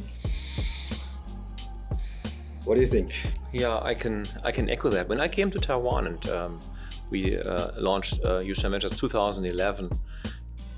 [2.65, 3.13] what do you think?
[3.53, 5.07] Yeah, I can I can echo that.
[5.07, 6.59] When I came to Taiwan and um,
[7.09, 9.89] we uh, launched uh, Yushan Ventures 2011,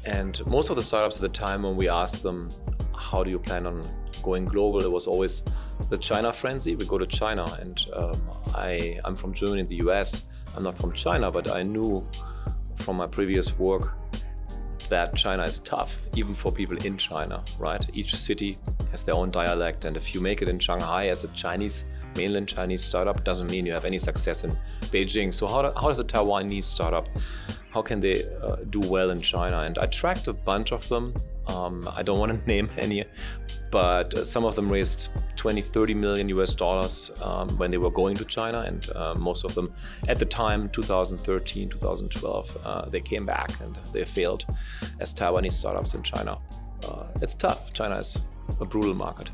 [0.09, 2.49] and most of the startups at the time, when we asked them,
[2.95, 3.77] "How do you plan on
[4.23, 5.43] going global?" It was always
[5.89, 6.75] the China frenzy.
[6.75, 8.21] We go to China, and um,
[8.53, 10.25] I I'm from Germany, the US.
[10.55, 12.05] I'm not from China, but I knew
[12.75, 13.93] from my previous work
[14.89, 17.87] that China is tough, even for people in China, right?
[17.93, 18.57] Each city
[18.91, 22.47] has their own dialect, and if you make it in Shanghai as a Chinese, mainland
[22.47, 24.55] Chinese startup, doesn't mean you have any success in
[24.91, 25.33] Beijing.
[25.33, 27.07] So how, how does a Taiwanese startup,
[27.71, 29.59] how can they uh, do well in China?
[29.59, 31.13] And I tracked a bunch of them.
[31.47, 33.05] Um, I don't want to name any,
[33.71, 37.91] but uh, some of them raised 20, 30 million US dollars um, when they were
[37.91, 39.73] going to China, and uh, most of them
[40.07, 44.45] at the time, 2013, 2012, uh, they came back and they failed
[44.99, 46.37] as Taiwanese startups in China.
[46.83, 47.73] Uh, it's tough.
[47.73, 48.17] China is
[48.59, 49.29] a brutal market.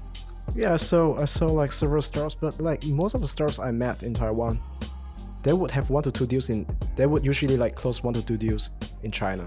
[0.53, 4.03] Yeah, so I saw like several startups, but like most of the startups I met
[4.03, 4.59] in Taiwan,
[5.43, 6.65] they would have one to two deals in.
[6.95, 8.69] They would usually like close one to two deals
[9.03, 9.45] in China.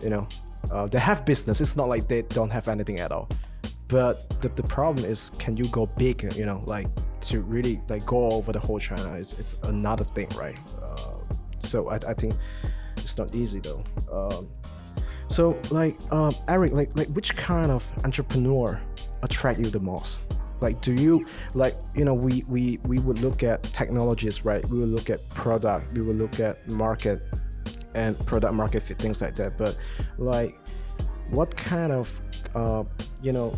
[0.00, 0.28] You know,
[0.70, 1.60] uh, they have business.
[1.60, 3.28] It's not like they don't have anything at all.
[3.88, 6.34] But the, the problem is, can you go big?
[6.36, 6.86] You know, like
[7.22, 9.14] to really like go over the whole China.
[9.14, 10.58] It's it's another thing, right?
[10.82, 11.20] Uh,
[11.60, 12.34] so I, I think
[12.98, 13.84] it's not easy though.
[14.12, 14.48] Um,
[15.28, 18.80] so like um, Erik, like like which kind of entrepreneur
[19.22, 20.20] attract you the most?
[20.60, 24.64] Like do you like you know we we we would look at technologies, right?
[24.68, 27.22] We would look at product, we would look at market
[27.94, 29.56] and product market fit things like that.
[29.56, 29.76] But
[30.18, 30.56] like
[31.30, 32.20] what kind of
[32.54, 32.84] uh,
[33.22, 33.54] you know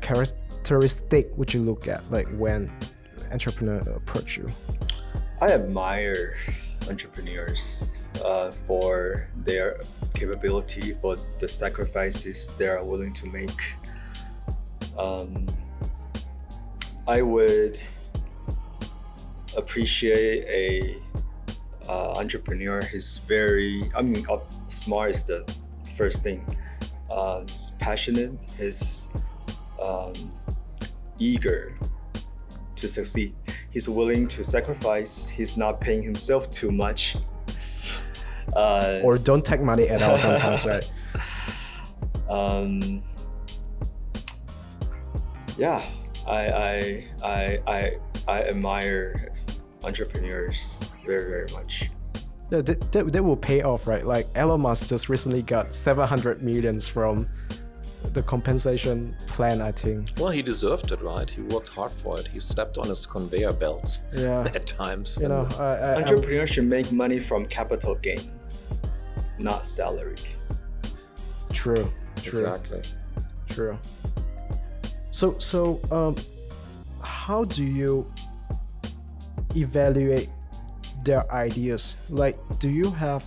[0.00, 2.70] characteristic would you look at like when
[3.32, 4.46] entrepreneur approach you?
[5.40, 6.36] I admire
[6.88, 9.78] entrepreneurs uh, for their
[10.14, 13.60] capability, for the sacrifices they are willing to make.
[14.98, 15.46] Um,
[17.06, 17.78] I would
[19.56, 21.02] appreciate a
[21.88, 22.82] uh, entrepreneur.
[22.82, 25.50] He's very, I mean, uh, smart is the
[25.96, 26.44] first thing.
[27.10, 28.32] Uh, he's passionate.
[28.58, 29.08] He's
[29.80, 30.32] um,
[31.18, 31.78] eager
[32.74, 33.34] to succeed.
[33.76, 35.28] He's willing to sacrifice.
[35.28, 37.14] He's not paying himself too much.
[38.54, 40.90] Uh, or don't take money at all sometimes, right?
[42.30, 43.02] Um,
[45.58, 45.84] yeah,
[46.26, 49.34] I, I, I, I, I admire
[49.84, 51.90] entrepreneurs very, very much.
[52.50, 54.06] Yeah, that, that, that will pay off, right?
[54.06, 57.28] Like Elon Musk just recently got 700 millions from
[58.12, 60.10] the compensation plan, I think.
[60.18, 61.28] Well, he deserved it, right?
[61.28, 62.26] He worked hard for it.
[62.26, 64.40] He stepped on his conveyor belts yeah.
[64.54, 65.18] at times.
[65.20, 68.30] You know, I, I, entrepreneurs should make money from capital gain,
[69.38, 70.18] not salary.
[71.52, 71.92] True.
[72.22, 72.40] True.
[72.40, 72.82] Exactly.
[73.48, 73.78] True.
[75.10, 76.16] So, so um,
[77.02, 78.10] how do you
[79.54, 80.28] evaluate
[81.04, 82.06] their ideas?
[82.10, 83.24] Like, do you have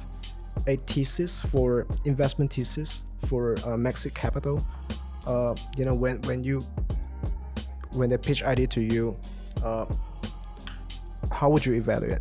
[0.68, 4.66] a thesis for investment thesis for uh, Maxceed Capital?
[5.26, 6.62] Uh, you know, when when you
[7.92, 9.18] when they pitch idea to you,
[9.64, 9.86] uh,
[11.32, 12.20] how would you evaluate?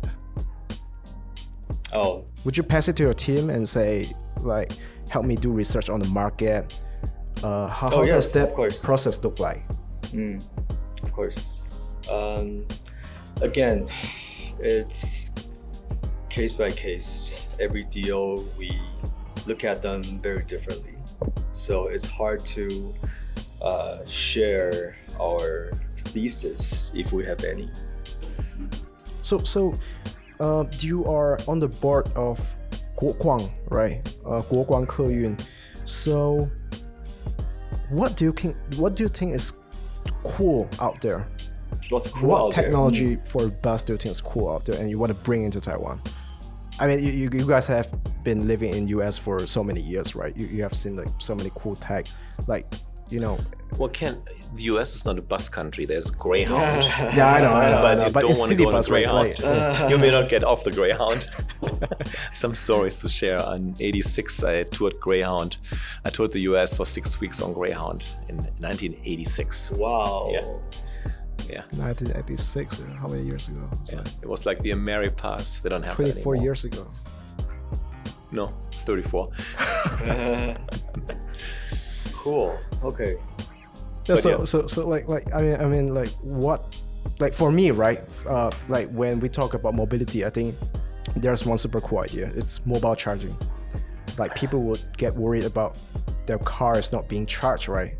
[1.93, 4.71] Oh, would you pass it to your team and say like,
[5.09, 6.73] help me do research on the market?
[7.43, 8.83] Uh, how, oh, how yes, does that of course.
[8.83, 9.63] process look like?
[10.11, 10.43] Mm,
[11.03, 11.63] of course.
[12.11, 12.65] Um,
[13.41, 13.87] again,
[14.59, 15.31] it's
[16.29, 17.47] case by case.
[17.59, 18.79] Every deal we
[19.45, 20.95] look at them very differently,
[21.53, 22.93] so it's hard to
[23.61, 27.69] uh, share our thesis if we have any.
[29.21, 29.77] So, so
[30.39, 32.39] uh, you are on the board of
[32.97, 34.01] Guoguang, right?
[34.25, 35.39] Uh, Guoguang Keyun.
[35.85, 36.49] So,
[37.89, 38.55] what do you think?
[38.75, 39.53] What do you think is
[40.23, 41.27] cool out there?
[41.89, 42.63] What's cool what out there?
[42.63, 45.43] technology for bus do you think is cool out there, and you want to bring
[45.43, 46.01] into Taiwan?
[46.79, 50.15] I mean, you, you, you guys have been living in US for so many years,
[50.15, 50.35] right?
[50.37, 52.07] You, you have seen like so many cool tech,
[52.47, 52.65] like
[53.09, 53.39] you know.
[53.77, 54.21] Well, Ken,
[54.55, 55.85] the US is not a bus country.
[55.85, 56.83] There's Greyhound.
[57.15, 57.81] Yeah, I know, I know.
[57.81, 58.05] but I know.
[58.07, 58.85] you But don't want to go on a right?
[58.87, 59.15] Greyhound.
[59.27, 59.43] Right.
[59.43, 59.87] Uh.
[59.91, 61.27] you may not get off the Greyhound.
[62.33, 63.39] Some stories to share.
[63.55, 65.57] In '86, I toured Greyhound.
[66.05, 69.71] I toured the US for six weeks on Greyhound in 1986.
[69.71, 70.29] Wow.
[70.31, 70.45] Yeah.
[71.49, 72.79] Yeah, 1986.
[72.79, 73.67] uh, How many years ago?
[73.81, 73.99] It's yeah.
[73.99, 75.61] like It was like the Ameripass.
[75.61, 76.43] They don't have 24 anymore.
[76.43, 76.87] years ago.
[78.31, 78.53] No,
[78.85, 79.31] 34.
[82.13, 82.57] cool.
[82.83, 83.13] Okay.
[84.05, 84.43] Yeah, But so, yeah.
[84.45, 86.75] so so like like I mean I mean like what
[87.19, 90.55] like for me right uh like when we talk about mobility I think
[91.15, 93.35] there's one super cool idea it's mobile charging
[94.17, 95.77] like people would get worried about
[96.25, 97.95] their cars not being charged right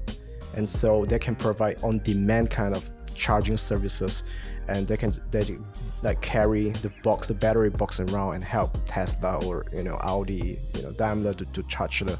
[0.57, 4.23] and so they can provide on demand kind of charging services
[4.67, 5.57] and they can they
[6.03, 10.57] like carry the box the battery box around and help Tesla or you know Audi
[10.75, 12.17] you know Daimler to, to charge the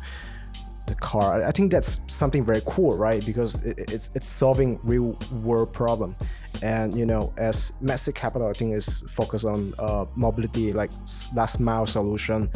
[0.88, 1.42] the car.
[1.44, 3.24] I- think that's something very cool, right?
[3.24, 6.16] Because it, it's it's solving real world problem.
[6.64, 10.92] and you know, as Maxceed Capital, I think is focused on uh, mobility, like
[11.36, 12.50] last mile solution.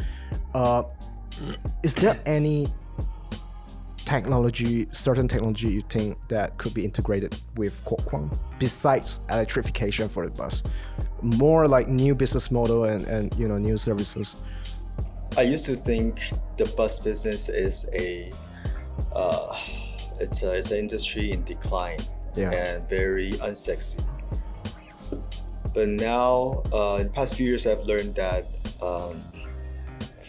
[0.54, 0.84] Uh,
[1.84, 2.68] is there any
[4.06, 10.32] technology, certain technology you think that could be integrated with Guoguang besides electrification for the
[10.32, 10.64] bus?
[11.22, 14.38] More like new business model and, and you know new services.
[15.38, 16.20] I used to think
[16.58, 18.32] the bus business is a
[19.16, 19.58] uh,
[20.20, 22.00] it's a it's an industry in decline
[22.36, 22.52] Yeah.
[22.52, 24.04] and very unsexy.
[25.74, 28.46] But now, uh, in the past few years, I've learned that
[28.82, 29.20] um,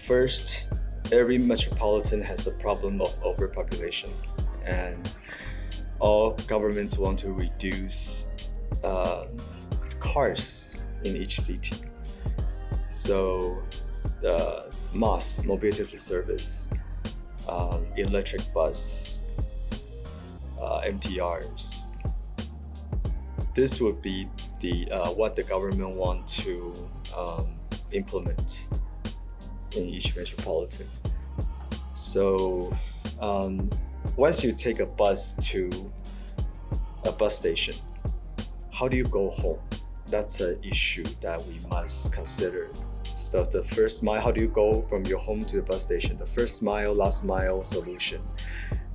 [0.07, 0.69] first,
[1.13, 4.11] every metropolitan has a problem of overpopulation,
[4.65, 5.11] and
[6.01, 8.27] all governments want to reduce
[8.83, 9.27] uh,
[10.01, 11.77] cars in each city.
[12.89, 13.63] So
[14.21, 16.73] the MaaS, Mobility as a Service,
[17.49, 19.29] um, electric bus,
[20.61, 21.93] uh, MTRs.
[23.55, 24.29] This would be
[24.61, 26.75] the uh, what the government want to
[27.17, 27.55] um,
[27.93, 28.69] implement
[29.77, 30.87] in each metropolitan.
[31.95, 32.77] So
[33.21, 33.71] um,
[34.17, 35.93] once you take a bus to
[37.05, 37.77] a bus station,
[38.73, 39.59] how do you go home?
[40.09, 42.71] That's an issue that we must consider.
[43.17, 46.17] So the first mile, how do you go from your home to the bus station?
[46.17, 48.21] The first mile, last mile solution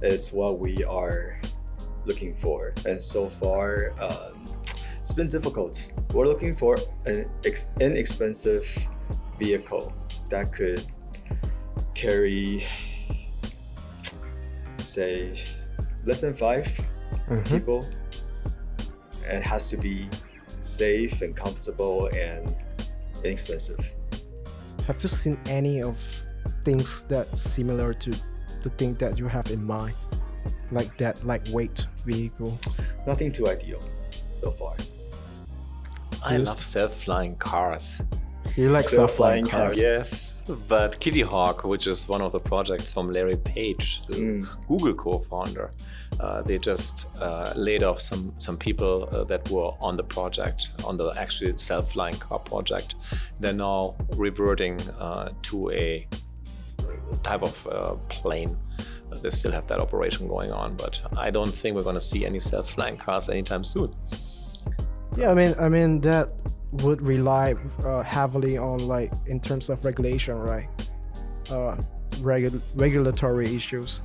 [0.02, 1.40] is what we are
[2.06, 2.74] looking for.
[2.86, 4.46] And so far, um,
[5.00, 5.92] it's been difficult.
[6.14, 8.66] We're looking for an ex- inexpensive
[9.40, 9.94] vehicle
[10.30, 10.86] that could
[11.96, 12.66] carry,
[14.78, 15.34] say,
[16.06, 16.68] less than five
[17.30, 17.46] Mhm.
[17.48, 17.86] people
[19.32, 20.10] It has to be
[20.62, 22.56] safe and comfortable and
[23.24, 23.96] inexpensive.
[24.88, 25.98] Have you seen any of
[26.66, 28.10] things that similar to
[28.64, 29.94] the thing that you have in mind,
[30.72, 32.58] like that lightweight vehicle?
[33.06, 33.82] Nothing too ideal
[34.34, 34.74] so far.
[36.24, 38.02] I love self-flying cars.
[38.56, 39.78] You like Self-flying self-flying cars?
[39.78, 39.80] cars.
[39.80, 44.48] Yes, but Kitty Hawk, which is one of the projects from Larry Page, the Mm.
[44.68, 45.72] Google co-founder,
[46.20, 50.70] uh, they just uh, laid off some some people uh, that were on the project,
[50.84, 52.96] on the actually self-flying car project.
[53.40, 56.08] They're now reverting uh, to a
[57.24, 58.58] type of uh, plane.
[59.22, 62.26] They still have that operation going on, but I don't think we're going to see
[62.26, 63.94] any self-flying cars anytime soon.
[65.18, 66.30] Yeah, I mean, I mean that
[66.72, 70.68] would rely uh, heavily on like in terms of regulation, right?
[71.50, 71.76] Uh,
[72.22, 74.02] regu- regulatory issues.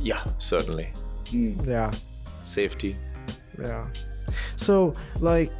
[0.00, 0.92] Yeah, certainly.
[1.26, 1.66] Mm.
[1.66, 1.92] Yeah,
[2.44, 2.96] Safety.
[3.60, 3.86] yeah.
[4.56, 5.50] So like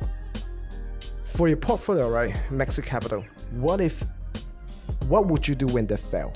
[1.24, 3.24] for your portfolio, right, Maxceed Capital.
[3.52, 4.02] What if?
[5.08, 6.32] What would you do when they fail?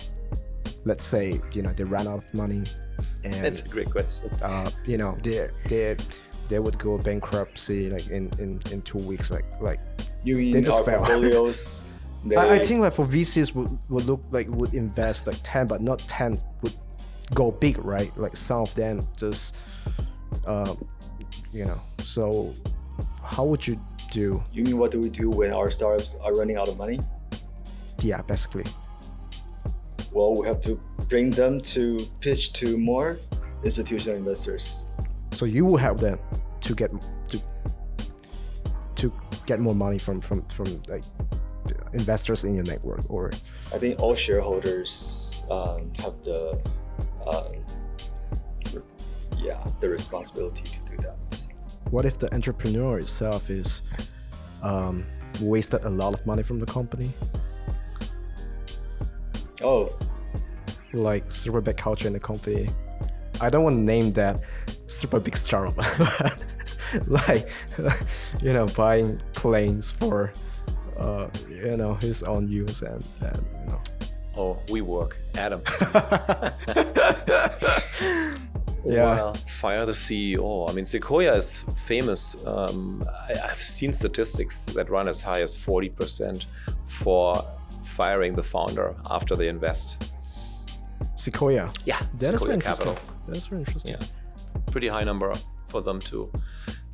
[0.84, 2.64] Let's say you know they ran out of money,
[3.24, 4.30] and That's a great question.
[4.42, 5.96] uh, you know they they
[6.50, 9.80] they would go bankruptcy like in in in two weeks, like like
[10.24, 10.98] You They just fail.
[10.98, 11.84] portfolios?
[12.22, 15.66] They, I, I think like for VCs would, would look like would invest like 10
[15.68, 16.74] but not 10 would
[17.32, 19.56] go big right like some of them just
[20.44, 20.76] um
[21.50, 22.52] you know so
[23.24, 23.80] how would you
[24.12, 27.00] do You mean what do we do when our startups are running out of money?
[28.02, 28.66] yeah basically
[30.12, 30.78] Well, we have to
[31.08, 33.16] bring them to pitch to more
[33.64, 34.90] institutional investors.
[35.32, 36.18] so you will help them
[36.60, 36.90] to get
[37.28, 37.40] to
[38.96, 39.12] to
[39.46, 41.04] get more money from from from like
[41.92, 43.30] investors in your network or
[43.74, 46.60] I think all shareholders um, have the
[47.26, 48.82] um,
[49.38, 51.16] yeah the responsibility to do that.
[51.90, 53.82] what if the entrepreneur itself is
[54.62, 55.04] um
[55.40, 57.10] wasted a lot of money from the company
[59.62, 59.90] Oh,
[60.94, 62.70] like super bad culture in the company.
[63.40, 64.40] I don't want to name that
[64.86, 65.76] super big startup,
[67.06, 67.48] like
[68.40, 70.32] you know buying planes for
[70.98, 73.80] uh, you know his own use and, and you know.
[74.36, 75.16] Oh, WeWork.
[75.36, 75.60] Adam.
[78.84, 79.14] Yeah.
[79.14, 80.68] Well, fire the CEO.
[80.68, 82.36] I mean, Sequoia is famous.
[82.46, 86.46] Um, I, I've seen statistics that run as high as 40%
[86.86, 87.44] for
[87.84, 90.12] firing the founder after they invest.
[91.20, 91.70] Sequoia.
[91.84, 92.94] Yeah, That is very Sequoia interesting.
[92.94, 93.12] Capital.
[93.28, 93.92] That is very interesting.
[93.94, 94.06] Yeah,
[94.70, 95.32] pretty high number
[95.68, 96.32] for them too,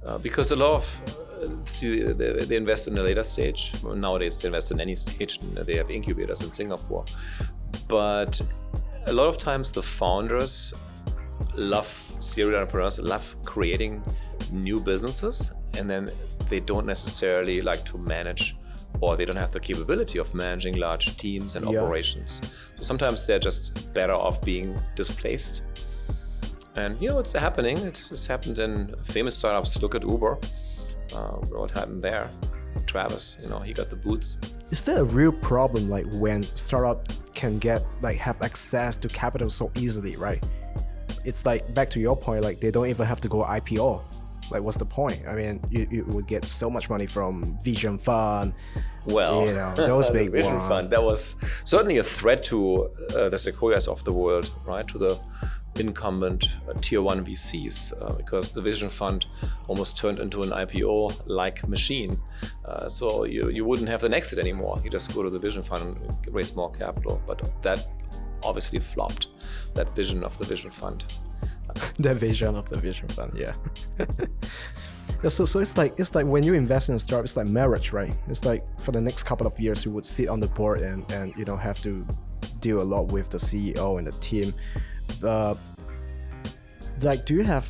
[0.04, 1.00] uh, because a lot of
[1.42, 3.72] uh, see they, they invest in a later stage.
[3.84, 5.38] Nowadays, they invest in any stage.
[5.42, 7.04] and They have incubators in Singapore,
[7.88, 8.40] but
[9.06, 10.74] a lot of times the founders
[11.54, 11.88] love
[12.20, 14.02] serial entrepreneurs, love creating
[14.50, 16.08] new businesses, and then
[16.48, 18.56] they don't necessarily like to manage.
[19.00, 21.80] Or they don't have the capability of managing large teams and Yeah.
[21.80, 22.40] operations.
[22.76, 25.62] So sometimes they're just better off being displaced
[26.76, 27.78] And you know, it's happening.
[27.78, 29.80] It's, it's happened in famous startups.
[29.80, 30.38] Look at Uber.
[31.14, 32.28] Uh, what happened there?
[32.86, 34.36] Travis, you know, he got the boots.
[34.70, 39.48] Is there a real problem like when startup can get like have access to capital
[39.48, 40.42] so easily, right?
[41.24, 44.02] It's like back to your point, like they don't even have to go IPO.
[44.50, 45.22] Like what's the point?
[45.26, 48.54] I mean, you, you would get so much money from Vision Fund.
[49.06, 50.68] Well, you know, those big Vision ones.
[50.68, 50.90] Fund.
[50.90, 54.86] That was certainly a threat to uh, the Sequoias of the world, right?
[54.88, 55.18] To the
[55.80, 59.26] incumbent uh, tier one VCs, uh, because the Vision Fund
[59.68, 62.18] almost turned into an IPO-like machine.
[62.64, 64.80] Uh, so you, you wouldn't have an exit anymore.
[64.82, 67.20] You just go to the Vision Fund and raise more capital.
[67.26, 67.86] But that
[68.42, 69.28] obviously flopped.
[69.74, 71.04] That vision of the Vision Fund.
[71.98, 73.54] the vision of the vision fund yeah
[75.28, 77.92] so, so it's like it's like when you invest in a startup it's like marriage
[77.92, 80.80] right it's like for the next couple of years you would sit on the board
[80.80, 82.06] and and you know have to
[82.60, 84.52] deal a lot with the ceo and the team
[85.24, 85.54] uh,
[87.02, 87.66] like do you have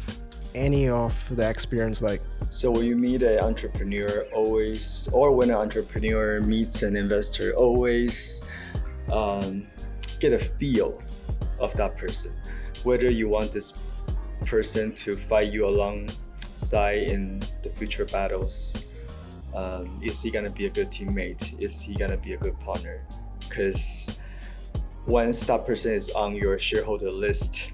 [0.54, 5.56] any of the experience like So when you meet an entrepreneur, always, or when an
[5.56, 8.44] entrepreneur meets an investor, always
[9.12, 9.66] um,
[10.20, 11.02] get a feel
[11.58, 12.32] of that person.
[12.84, 13.72] Whether you want this
[14.46, 18.84] person to fight you alongside in the future battles.
[19.54, 21.60] Um, is he gonna be a good teammate?
[21.60, 23.06] Is he gonna be a good partner?
[23.40, 24.18] Because
[25.06, 27.72] once that person is on your shareholder list,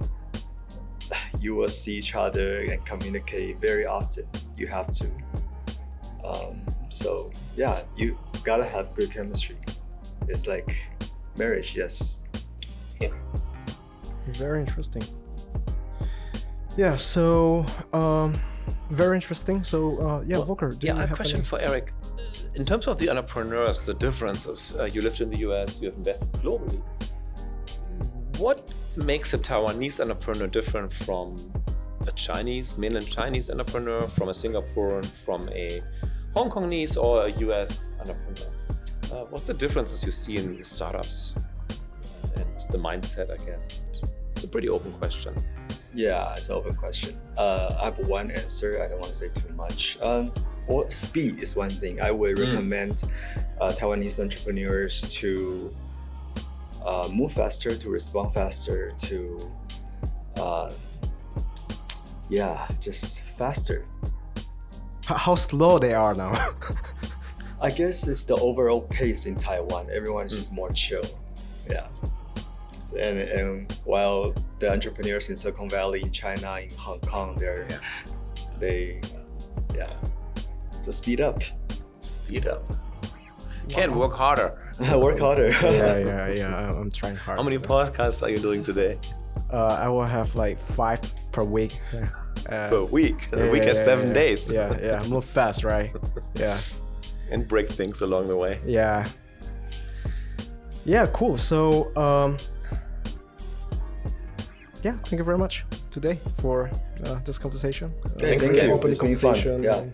[1.41, 4.27] you will see each other and communicate very often.
[4.57, 5.11] You have to.
[6.25, 9.57] Um, so yeah, you gotta have good chemistry.
[10.29, 10.75] It's like
[11.37, 12.29] marriage, yes.
[13.01, 13.11] Yeah.
[14.29, 15.03] Very interesting.
[16.77, 18.41] Yeah, so um,
[18.91, 19.63] very interesting.
[19.65, 21.93] So uh, yeah, Well, Volker, do yeah, you I have a question any- for Erik.
[22.55, 25.97] In terms of the entrepreneurs, the differences, uh, you lived in the US, you have
[25.99, 26.81] invested globally.
[28.39, 31.37] What makes a Taiwanese entrepreneur different from
[32.07, 35.83] a Chinese, mainland Chinese entrepreneur, from a Singaporean, from a
[36.35, 38.51] Hong Kongese, or a US entrepreneur?
[39.13, 41.35] Uh, what's the differences you see in the startups
[42.35, 43.69] and the mindset, I guess?
[44.35, 45.35] It's a pretty open question.
[45.95, 47.19] Yeah, it's an open question.
[47.37, 48.81] Uh, I have one answer.
[48.83, 49.99] I don't want to say too much.
[50.01, 50.33] Um,
[50.67, 52.01] or speed is one thing.
[52.01, 52.47] I would Mm.
[52.47, 53.03] recommend
[53.61, 55.75] uh, Taiwanese entrepreneurs to
[56.85, 59.51] uh, move faster, to respond faster, to
[60.37, 60.73] uh,
[62.29, 63.85] yeah, just faster.
[65.05, 66.33] H- how slow they are now.
[67.61, 69.89] I guess it's the overall pace in Taiwan.
[69.93, 70.37] Everyone is Mm.
[70.37, 71.05] just more chill.
[71.69, 71.87] Yeah.
[72.99, 77.79] And, and while the entrepreneurs in Silicon Valley, in China, in Hong Kong, they're Yeah.
[78.59, 79.01] they
[79.75, 79.93] yeah.
[80.81, 81.43] So speed up.
[82.01, 82.63] Speed up.
[83.69, 84.51] Can't work harder.
[85.07, 85.49] Work harder.
[85.79, 86.57] yeah, yeah, yeah.
[86.67, 87.39] I'm- I'm trying hard.
[87.39, 88.99] How many podcasts are you doing today?
[89.53, 91.01] Uh, I will have like five
[91.33, 91.75] per week.
[92.49, 93.19] Uh, Per week.
[93.33, 94.15] yeah, a week yeah, has yeah, seven yeah.
[94.23, 94.53] days.
[94.53, 95.09] Yeah, yeah.
[95.09, 95.91] Move fast, right?
[96.35, 96.59] Yeah,
[97.31, 98.55] And break things along the way.
[98.67, 99.07] yeah.
[100.85, 101.39] Yeah, cool.
[101.39, 102.39] So, um,
[104.83, 106.71] yeah, thank you very much today for
[107.05, 107.91] uh, this conversation.
[108.05, 108.71] Uh, Thanks thank again.
[108.73, 109.35] open It's been fun.
[109.35, 109.63] conversation.
[109.63, 109.85] Yeah.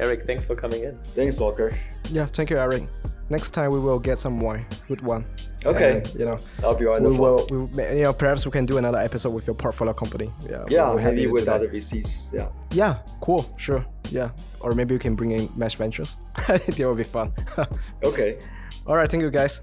[0.00, 0.96] Erik, thanks for coming in.
[1.04, 1.76] Thanks, Volker.
[2.10, 2.88] Yeah, thank you, Erik.
[3.30, 5.26] Next time we will get some wine, good one.
[5.66, 5.98] Okay.
[5.98, 7.18] And, you know, That'll be we wonderful.
[7.18, 10.32] will, we will, you know, perhaps we can do another episode with your portfolio company.
[10.48, 10.64] Yeah.
[10.70, 12.32] yeah, we're happy maybe with other VCs.
[12.32, 12.48] Yeah.
[12.70, 13.84] Yeah, cool, sure.
[14.10, 14.30] Yeah.
[14.60, 16.16] Or maybe you can bring in Mesh Ventures.
[16.48, 17.32] I think that would be fun.
[18.04, 18.38] Okay.
[18.86, 19.60] All right, thank you guys.